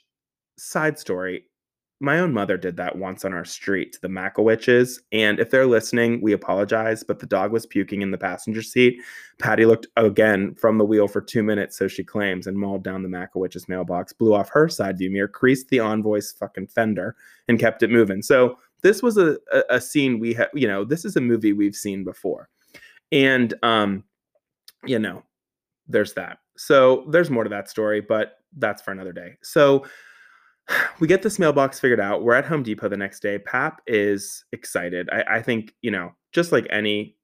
side 0.58 0.98
story, 0.98 1.46
my 2.02 2.20
own 2.20 2.34
mother 2.34 2.58
did 2.58 2.78
that 2.78 2.98
once 2.98 3.26
on 3.26 3.34
our 3.34 3.44
street 3.44 3.92
to 3.94 4.02
the 4.02 4.08
Makowitches. 4.08 5.00
And 5.12 5.40
if 5.40 5.50
they're 5.50 5.66
listening, 5.66 6.22
we 6.22 6.32
apologize, 6.32 7.04
but 7.04 7.20
the 7.20 7.26
dog 7.26 7.52
was 7.52 7.66
puking 7.66 8.02
in 8.02 8.12
the 8.12 8.18
passenger 8.18 8.62
seat. 8.62 9.02
Patty 9.38 9.66
looked 9.66 9.88
again 9.98 10.56
from 10.56 10.78
the 10.78 10.86
wheel 10.86 11.10
for 11.10 11.20
two 11.20 11.44
minutes, 11.44 11.78
so 11.78 11.88
she 11.88 12.04
claims, 12.04 12.48
and 12.48 12.58
mauled 12.58 12.84
down 12.84 13.04
the 13.04 13.10
Makowitches 13.10 13.68
mailbox, 13.68 14.14
blew 14.14 14.34
off 14.34 14.50
her 14.50 14.70
side 14.70 14.98
view 14.98 15.12
mirror, 15.12 15.28
creased 15.28 15.68
the 15.70 15.82
envoy's 15.82 16.32
fucking 16.32 16.68
fender, 16.68 17.16
and 17.48 17.60
kept 17.60 17.84
it 17.84 17.90
moving. 17.90 18.22
So 18.22 18.58
this 18.82 19.04
was 19.04 19.18
a, 19.18 19.38
a, 19.52 19.64
a 19.72 19.82
scene 19.82 20.20
we 20.20 20.34
have, 20.36 20.50
you 20.54 20.68
know, 20.68 20.86
this 20.86 21.04
is 21.04 21.18
a 21.18 21.22
movie 21.22 21.52
we've 21.52 21.76
seen 21.76 22.06
before. 22.06 22.48
And, 23.12 23.54
um, 23.62 24.06
you 24.86 25.00
know, 25.00 25.24
there's 25.88 26.14
that. 26.14 26.38
So 26.56 27.06
there's 27.10 27.30
more 27.30 27.44
to 27.44 27.50
that 27.50 27.70
story, 27.70 28.00
but 28.00 28.38
that's 28.58 28.82
for 28.82 28.92
another 28.92 29.12
day. 29.12 29.36
So, 29.42 29.86
we 31.00 31.08
get 31.08 31.22
this 31.22 31.40
mailbox 31.40 31.80
figured 31.80 32.00
out. 32.00 32.24
We're 32.24 32.36
at 32.36 32.46
Home 32.46 32.64
Depot 32.64 32.90
the 32.90 32.98
next 32.98 33.22
day. 33.22 33.40
Pap 33.40 33.82
is 33.88 34.44
excited. 34.52 35.10
I, 35.12 35.38
I, 35.38 35.42
think, 35.42 35.74
you 35.82 35.92
know, 35.92 36.14
just 36.32 36.52
like 36.52 36.68
any 36.70 37.16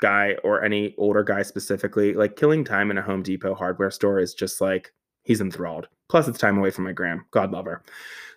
guy 0.00 0.36
or 0.44 0.62
any 0.62 0.94
older 0.98 1.22
guy 1.22 1.42
specifically, 1.42 2.14
like 2.14 2.36
killing 2.36 2.64
time 2.64 2.90
in 2.90 2.98
a 2.98 3.02
Home 3.02 3.22
Depot 3.22 3.54
hardware 3.54 3.90
store 3.90 4.18
is 4.18 4.34
just 4.34 4.60
like 4.60 4.92
he's 5.22 5.40
enthralled. 5.40 5.88
Plus, 6.08 6.28
it's 6.28 6.38
time 6.38 6.58
away 6.58 6.70
from 6.70 6.84
my 6.84 6.92
gram. 6.92 7.24
God 7.30 7.50
love 7.50 7.64
her. 7.64 7.82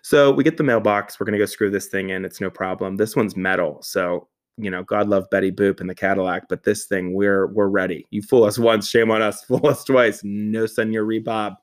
So 0.02 0.32
we 0.32 0.44
get 0.44 0.56
the 0.56 0.64
mailbox. 0.64 1.20
We're 1.20 1.26
gonna 1.26 1.38
go 1.38 1.44
screw 1.44 1.70
this 1.70 1.86
thing 1.86 2.10
in. 2.10 2.24
It's 2.24 2.40
no 2.40 2.50
problem. 2.50 2.96
This 2.96 3.14
one's 3.14 3.36
metal. 3.36 3.82
So 3.82 4.28
you 4.58 4.70
know, 4.70 4.82
God 4.82 5.08
love 5.08 5.30
Betty 5.30 5.52
Boop 5.52 5.80
and 5.80 5.88
the 5.88 5.94
Cadillac, 5.94 6.48
but 6.48 6.64
this 6.64 6.86
thing, 6.86 7.14
we're 7.14 7.46
we're 7.46 7.68
ready. 7.68 8.06
You 8.10 8.22
fool 8.22 8.44
us 8.44 8.58
once, 8.58 8.88
shame 8.88 9.10
on 9.10 9.22
us. 9.22 9.44
Fool 9.48 9.66
us 9.66 9.84
twice. 9.84 10.20
No, 10.24 10.66
senor 10.66 11.04
Rebob. 11.04 11.56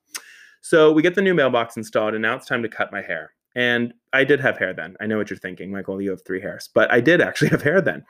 So 0.66 0.92
we 0.92 1.04
get 1.04 1.14
the 1.14 1.22
new 1.22 1.36
mailbox 1.36 1.78
installed, 1.78 2.16
and 2.16 2.24
now 2.24 2.36
it's 2.36 2.48
time 2.48 2.64
to 2.64 2.68
cut 2.68 2.92
my 2.92 3.04
hair. 3.04 3.34
And 3.54 3.94
I 4.14 4.24
did 4.24 4.40
have 4.40 4.58
hair 4.58 4.74
then. 4.74 4.96
I 5.00 5.06
know 5.06 5.16
what 5.16 5.30
you're 5.30 5.38
thinking, 5.38 5.72
Michael. 5.72 6.02
You 6.02 6.10
have 6.10 6.26
three 6.26 6.42
hairs, 6.42 6.72
but 6.74 6.92
I 6.92 7.02
did 7.02 7.22
actually 7.22 7.50
have 7.52 7.62
hair 7.62 7.82
then. 7.82 8.04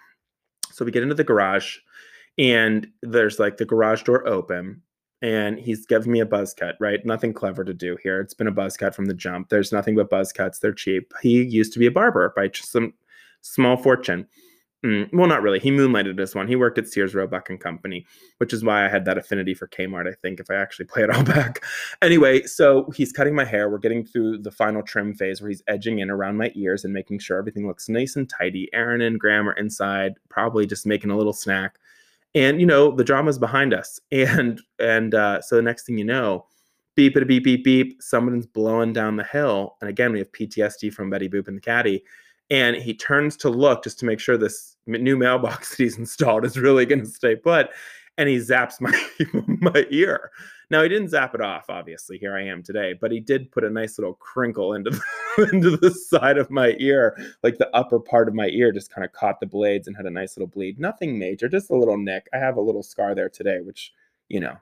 So 0.72 0.86
we 0.86 0.92
get 0.92 1.04
into 1.04 1.16
the 1.16 1.26
garage, 1.26 1.80
and 2.38 2.88
there's 3.02 3.40
like 3.40 3.58
the 3.58 3.66
garage 3.66 4.04
door 4.04 4.26
open, 4.26 4.82
and 5.22 5.60
he's 5.60 5.86
giving 5.86 6.14
me 6.14 6.22
a 6.22 6.26
buzz 6.26 6.54
cut, 6.54 6.78
right? 6.80 7.06
Nothing 7.06 7.34
clever 7.34 7.66
to 7.66 7.74
do 7.74 7.98
here. 8.02 8.22
It's 8.22 8.34
been 8.34 8.48
a 8.48 8.52
buzz 8.52 8.78
cut 8.78 8.96
from 8.96 9.08
the 9.08 9.14
jump. 9.14 9.50
There's 9.50 9.74
nothing 9.74 9.98
but 9.98 10.10
buzz 10.10 10.32
cuts. 10.32 10.60
They're 10.60 10.72
cheap. 10.72 11.12
He 11.22 11.44
used 11.44 11.74
to 11.74 11.80
be 11.80 11.88
a 11.88 11.92
barber 11.92 12.32
by 12.38 12.52
some 12.54 12.94
small 13.42 13.76
fortune. 13.76 14.28
Mm, 14.86 15.12
well, 15.14 15.28
not 15.28 15.42
really. 15.42 15.58
He 15.58 15.72
moonlighted 15.72 16.16
this 16.16 16.36
one. 16.36 16.48
He 16.48 16.56
worked 16.56 16.78
at 16.78 16.88
Sears 16.88 17.16
Roebuck 17.16 17.50
and 17.50 17.60
Company, 17.60 18.06
which 18.38 18.54
is 18.54 18.64
why 18.64 18.86
I 18.86 18.88
had 18.88 19.04
that 19.06 19.18
affinity 19.18 19.56
for 19.56 19.68
Kmart. 19.68 20.08
I 20.08 20.14
think 20.22 20.40
if 20.40 20.52
I 20.52 20.56
actually 20.56 20.86
play 20.94 21.02
it 21.02 21.10
all 21.10 21.24
back. 21.24 21.64
Anyway, 22.04 22.44
so 22.44 22.92
he's 22.96 23.12
cutting 23.12 23.34
my 23.34 23.46
hair. 23.46 23.68
We're 23.68 23.80
getting 23.80 24.06
through 24.06 24.40
the 24.40 24.52
final 24.52 24.84
trim 24.84 25.16
phase 25.16 25.42
where 25.42 25.50
he's 25.50 25.64
edging 25.68 26.00
in 26.00 26.12
around 26.12 26.38
my 26.38 26.52
ears 26.54 26.86
and 26.86 26.94
making 26.94 27.18
sure 27.18 27.40
everything 27.40 27.66
looks 27.66 27.90
nice 27.90 28.16
and 28.16 28.30
tidy. 28.30 28.70
Aaron 28.74 29.02
and 29.02 29.20
Graham 29.20 29.50
are 29.50 29.54
inside, 29.54 30.14
probably 30.30 30.68
just 30.68 30.86
making 30.86 31.10
a 31.10 31.18
little 31.18 31.34
snack. 31.34 31.80
And 32.36 32.60
you 32.60 32.68
know 32.68 32.92
the 32.92 33.04
drama's 33.04 33.40
behind 33.40 33.74
us. 33.74 34.00
And 34.12 34.62
and 34.78 35.16
uh, 35.16 35.42
so 35.42 35.56
the 35.56 35.64
next 35.64 35.88
thing 35.88 35.98
you 35.98 36.06
know, 36.06 36.46
beep 36.96 37.18
it 37.18 37.28
beep 37.28 37.44
beep 37.44 37.64
beep. 37.64 38.04
Someone's 38.04 38.46
blowing 38.46 38.94
down 38.94 39.16
the 39.16 39.24
hill. 39.24 39.78
And 39.82 39.90
again, 39.90 40.12
we 40.12 40.20
have 40.20 40.32
PTSD 40.32 40.94
from 40.94 41.10
Betty 41.10 41.28
Boop 41.28 41.48
and 41.48 41.58
the 41.58 41.62
caddy 41.62 42.04
and 42.50 42.76
he 42.76 42.94
turns 42.94 43.36
to 43.38 43.50
look 43.50 43.84
just 43.84 44.00
to 44.00 44.06
make 44.06 44.20
sure 44.20 44.38
this 44.38 44.76
new 44.86 45.18
mailbox 45.18 45.70
that 45.78 45.84
he's 45.84 45.98
installed 45.98 46.46
is 46.46 46.58
really 46.58 46.86
going 46.86 47.02
to 47.02 47.08
stay 47.08 47.36
put 47.36 47.70
and 48.18 48.30
he 48.30 48.38
zaps 48.38 48.80
my 48.80 48.94
my 49.74 49.86
ear. 49.90 50.32
Now 50.72 50.82
he 50.82 50.90
didn't 50.90 51.10
zap 51.10 51.36
it 51.36 51.42
off 51.42 51.70
obviously 51.70 52.18
here 52.18 52.36
i 52.36 52.42
am 52.42 52.64
today 52.64 52.94
but 52.94 53.12
he 53.12 53.20
did 53.20 53.52
put 53.52 53.64
a 53.64 53.70
nice 53.70 54.00
little 54.00 54.16
crinkle 54.16 54.74
into 54.74 54.90
the, 54.90 55.50
into 55.54 55.78
the 55.78 55.92
side 55.92 56.40
of 56.40 56.50
my 56.50 56.76
ear 56.80 57.16
like 57.44 57.58
the 57.58 57.70
upper 57.76 58.00
part 58.00 58.28
of 58.28 58.34
my 58.34 58.48
ear 58.48 58.72
just 58.72 58.92
kind 58.92 59.06
of 59.06 59.14
caught 59.14 59.40
the 59.40 59.46
blades 59.46 59.88
and 59.88 59.96
had 59.96 60.08
a 60.08 60.12
nice 60.12 60.36
little 60.36 60.48
bleed. 60.48 60.80
Nothing 60.80 61.20
major 61.20 61.48
just 61.48 61.70
a 61.70 61.76
little 61.76 61.98
nick. 61.98 62.28
I 62.34 62.38
have 62.38 62.58
a 62.58 62.62
little 62.62 62.84
scar 62.84 63.14
there 63.14 63.30
today 63.30 63.60
which 63.62 63.94
you 64.28 64.40
know 64.40 64.58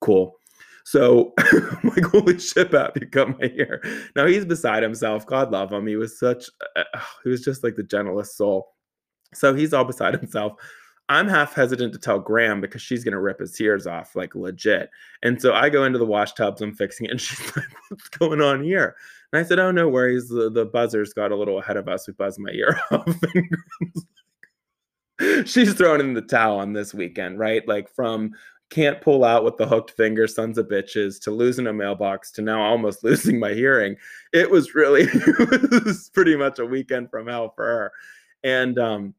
cool 0.00 0.39
so 0.84 1.32
I'm 1.38 1.78
like, 1.84 2.04
holy 2.04 2.38
shit, 2.38 2.70
Pap, 2.70 2.96
you 3.00 3.06
cut 3.06 3.38
my 3.38 3.48
hair. 3.48 3.82
Now 4.16 4.26
he's 4.26 4.44
beside 4.44 4.82
himself. 4.82 5.26
God 5.26 5.52
love 5.52 5.72
him. 5.72 5.86
He 5.86 5.96
was 5.96 6.18
such, 6.18 6.46
uh, 6.76 6.84
he 7.24 7.30
was 7.30 7.42
just 7.42 7.62
like 7.62 7.76
the 7.76 7.82
gentlest 7.82 8.36
soul. 8.36 8.74
So 9.34 9.54
he's 9.54 9.72
all 9.72 9.84
beside 9.84 10.14
himself. 10.14 10.54
I'm 11.08 11.26
half 11.26 11.54
hesitant 11.54 11.92
to 11.92 11.98
tell 11.98 12.20
Gram 12.20 12.60
because 12.60 12.82
she's 12.82 13.02
gonna 13.02 13.20
rip 13.20 13.40
his 13.40 13.60
ears 13.60 13.86
off, 13.86 14.14
like 14.14 14.36
legit. 14.36 14.90
And 15.24 15.42
so 15.42 15.52
I 15.52 15.68
go 15.68 15.84
into 15.84 15.98
the 15.98 16.06
wash 16.06 16.34
tubs, 16.34 16.62
I'm 16.62 16.72
fixing 16.72 17.06
it, 17.06 17.10
and 17.10 17.20
she's 17.20 17.56
like, 17.56 17.66
"What's 17.88 18.08
going 18.10 18.40
on 18.40 18.62
here?" 18.62 18.94
And 19.32 19.40
I 19.40 19.42
said, 19.46 19.58
"Oh, 19.58 19.72
no 19.72 19.88
worries. 19.88 20.28
The, 20.28 20.50
the 20.50 20.66
buzzers 20.66 21.12
got 21.12 21.32
a 21.32 21.36
little 21.36 21.58
ahead 21.58 21.76
of 21.76 21.88
us. 21.88 22.06
We 22.06 22.12
buzzed 22.12 22.38
my 22.38 22.52
ear 22.52 22.80
off." 22.92 23.16
she's 25.46 25.74
thrown 25.74 26.00
in 26.00 26.14
the 26.14 26.22
towel 26.22 26.60
on 26.60 26.72
this 26.72 26.94
weekend, 26.94 27.40
right? 27.40 27.66
Like 27.66 27.88
from 27.92 28.30
can't 28.70 29.00
pull 29.00 29.24
out 29.24 29.44
with 29.44 29.56
the 29.56 29.66
hooked 29.66 29.90
finger, 29.90 30.26
sons 30.26 30.56
of 30.56 30.68
bitches, 30.68 31.20
to 31.22 31.30
losing 31.30 31.66
a 31.66 31.72
mailbox, 31.72 32.30
to 32.32 32.42
now 32.42 32.62
almost 32.62 33.04
losing 33.04 33.38
my 33.38 33.52
hearing. 33.52 33.96
It 34.32 34.50
was 34.50 34.74
really, 34.74 35.02
it 35.12 35.84
was 35.84 36.10
pretty 36.10 36.36
much 36.36 36.58
a 36.58 36.66
weekend 36.66 37.10
from 37.10 37.26
hell 37.26 37.52
for 37.54 37.64
her. 37.64 37.92
And 38.42 38.78
um, 38.78 39.14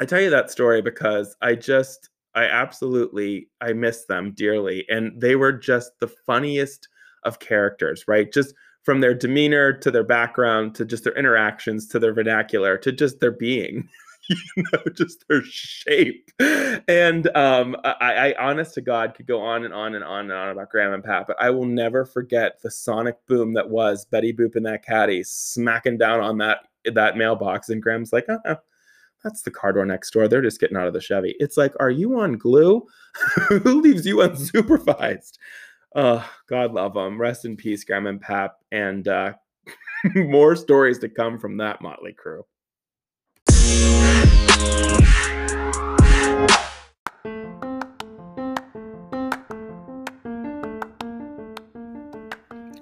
I 0.00 0.04
tell 0.04 0.20
you 0.20 0.30
that 0.30 0.50
story 0.50 0.82
because 0.82 1.36
I 1.40 1.54
just, 1.54 2.10
I 2.34 2.44
absolutely, 2.44 3.48
I 3.60 3.72
miss 3.72 4.04
them 4.04 4.32
dearly. 4.32 4.84
And 4.88 5.18
they 5.20 5.36
were 5.36 5.52
just 5.52 5.92
the 6.00 6.08
funniest 6.08 6.88
of 7.24 7.38
characters, 7.38 8.04
right? 8.08 8.32
Just 8.32 8.54
from 8.82 9.00
their 9.00 9.14
demeanor 9.14 9.72
to 9.72 9.90
their 9.90 10.04
background 10.04 10.74
to 10.74 10.84
just 10.84 11.04
their 11.04 11.14
interactions 11.14 11.86
to 11.88 11.98
their 11.98 12.12
vernacular 12.12 12.76
to 12.78 12.90
just 12.90 13.20
their 13.20 13.30
being. 13.30 13.88
you 14.28 14.36
know, 14.56 14.82
just 14.94 15.24
their 15.28 15.42
shape. 15.44 16.30
And 16.88 17.34
um, 17.36 17.76
I, 17.84 18.32
I, 18.32 18.34
honest 18.38 18.74
to 18.74 18.80
God, 18.80 19.14
could 19.14 19.26
go 19.26 19.40
on 19.40 19.64
and 19.64 19.74
on 19.74 19.94
and 19.94 20.04
on 20.04 20.30
and 20.30 20.32
on 20.32 20.48
about 20.50 20.70
Gram 20.70 20.92
and 20.92 21.04
Pap, 21.04 21.26
but 21.26 21.36
I 21.40 21.50
will 21.50 21.66
never 21.66 22.04
forget 22.04 22.60
the 22.62 22.70
sonic 22.70 23.16
boom 23.26 23.52
that 23.54 23.68
was 23.68 24.04
Betty 24.04 24.32
Boop 24.32 24.56
and 24.56 24.66
that 24.66 24.84
caddy 24.84 25.22
smacking 25.22 25.98
down 25.98 26.20
on 26.20 26.38
that 26.38 26.60
that 26.84 27.16
mailbox, 27.16 27.68
and 27.68 27.82
Gram's 27.82 28.12
like, 28.12 28.26
oh, 28.28 28.56
that's 29.22 29.42
the 29.42 29.50
car 29.50 29.72
door 29.72 29.86
next 29.86 30.10
door. 30.10 30.26
They're 30.26 30.42
just 30.42 30.60
getting 30.60 30.76
out 30.76 30.88
of 30.88 30.94
the 30.94 31.00
Chevy. 31.00 31.34
It's 31.38 31.56
like, 31.56 31.72
are 31.80 31.90
you 31.90 32.18
on 32.18 32.32
glue? 32.32 32.86
Who 33.48 33.80
leaves 33.80 34.04
you 34.04 34.16
unsupervised? 34.16 35.38
Oh, 35.94 36.28
God 36.48 36.72
love 36.72 36.94
them. 36.94 37.20
Rest 37.20 37.44
in 37.44 37.56
peace, 37.56 37.84
Gram 37.84 38.06
and 38.06 38.20
Pap. 38.20 38.56
And 38.72 39.06
uh, 39.06 39.34
more 40.14 40.56
stories 40.56 40.98
to 41.00 41.08
come 41.08 41.38
from 41.38 41.56
that 41.58 41.80
motley 41.80 42.12
crew. 42.12 42.44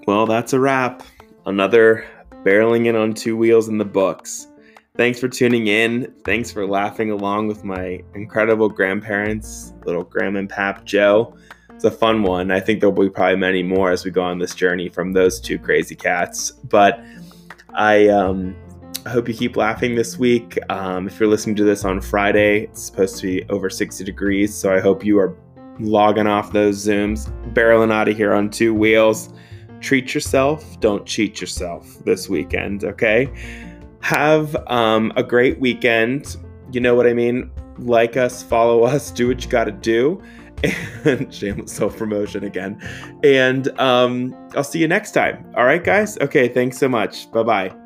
Well, 0.07 0.25
that's 0.25 0.51
a 0.53 0.59
wrap. 0.59 1.03
Another 1.45 2.05
barreling 2.43 2.87
in 2.87 2.95
on 2.95 3.13
two 3.13 3.37
wheels 3.37 3.69
in 3.69 3.77
the 3.77 3.85
books. 3.85 4.47
Thanks 4.97 5.19
for 5.19 5.29
tuning 5.29 5.67
in. 5.67 6.13
Thanks 6.25 6.51
for 6.51 6.67
laughing 6.67 7.11
along 7.11 7.47
with 7.47 7.63
my 7.63 8.03
incredible 8.13 8.67
grandparents, 8.67 9.73
little 9.85 10.03
Gram 10.03 10.35
and 10.35 10.49
Pap 10.49 10.83
Joe. 10.83 11.35
It's 11.69 11.85
a 11.85 11.91
fun 11.91 12.23
one. 12.23 12.51
I 12.51 12.59
think 12.59 12.81
there'll 12.81 12.93
be 12.93 13.09
probably 13.09 13.37
many 13.37 13.63
more 13.63 13.89
as 13.89 14.03
we 14.03 14.11
go 14.11 14.21
on 14.21 14.37
this 14.37 14.53
journey 14.53 14.89
from 14.89 15.13
those 15.13 15.39
two 15.39 15.57
crazy 15.57 15.95
cats. 15.95 16.51
But 16.51 17.03
I 17.73 18.09
um, 18.09 18.55
I 19.05 19.09
hope 19.09 19.27
you 19.27 19.33
keep 19.33 19.57
laughing 19.57 19.95
this 19.95 20.17
week. 20.17 20.59
Um, 20.69 21.07
if 21.07 21.19
you're 21.19 21.29
listening 21.29 21.55
to 21.55 21.63
this 21.63 21.85
on 21.85 22.01
Friday, 22.01 22.65
it's 22.65 22.83
supposed 22.83 23.17
to 23.17 23.23
be 23.23 23.49
over 23.49 23.69
60 23.69 24.03
degrees. 24.03 24.53
So 24.53 24.73
I 24.73 24.79
hope 24.79 25.03
you 25.03 25.17
are 25.19 25.35
logging 25.79 26.27
off 26.27 26.53
those 26.53 26.85
Zooms, 26.85 27.31
barreling 27.53 27.91
out 27.91 28.07
of 28.07 28.15
here 28.15 28.33
on 28.33 28.49
two 28.49 28.75
wheels. 28.75 29.33
Treat 29.79 30.13
yourself. 30.13 30.79
Don't 30.79 31.05
cheat 31.07 31.41
yourself 31.41 31.97
this 32.05 32.29
weekend, 32.29 32.83
okay? 32.83 33.31
Have 34.01 34.55
um, 34.67 35.11
a 35.15 35.23
great 35.23 35.59
weekend. 35.59 36.37
You 36.71 36.81
know 36.81 36.93
what 36.93 37.07
I 37.07 37.13
mean? 37.13 37.49
Like 37.79 38.17
us, 38.17 38.43
follow 38.43 38.83
us, 38.83 39.09
do 39.09 39.27
what 39.27 39.43
you 39.43 39.49
got 39.49 39.65
to 39.65 39.71
do. 39.71 40.21
And 41.05 41.33
shameless 41.33 41.71
self 41.71 41.97
promotion 41.97 42.43
again. 42.43 42.79
And 43.23 43.67
um, 43.79 44.35
I'll 44.55 44.63
see 44.63 44.77
you 44.77 44.87
next 44.87 45.13
time. 45.13 45.43
All 45.57 45.65
right, 45.65 45.83
guys? 45.83 46.19
Okay, 46.19 46.47
thanks 46.47 46.77
so 46.77 46.87
much. 46.87 47.31
Bye 47.31 47.41
bye. 47.41 47.80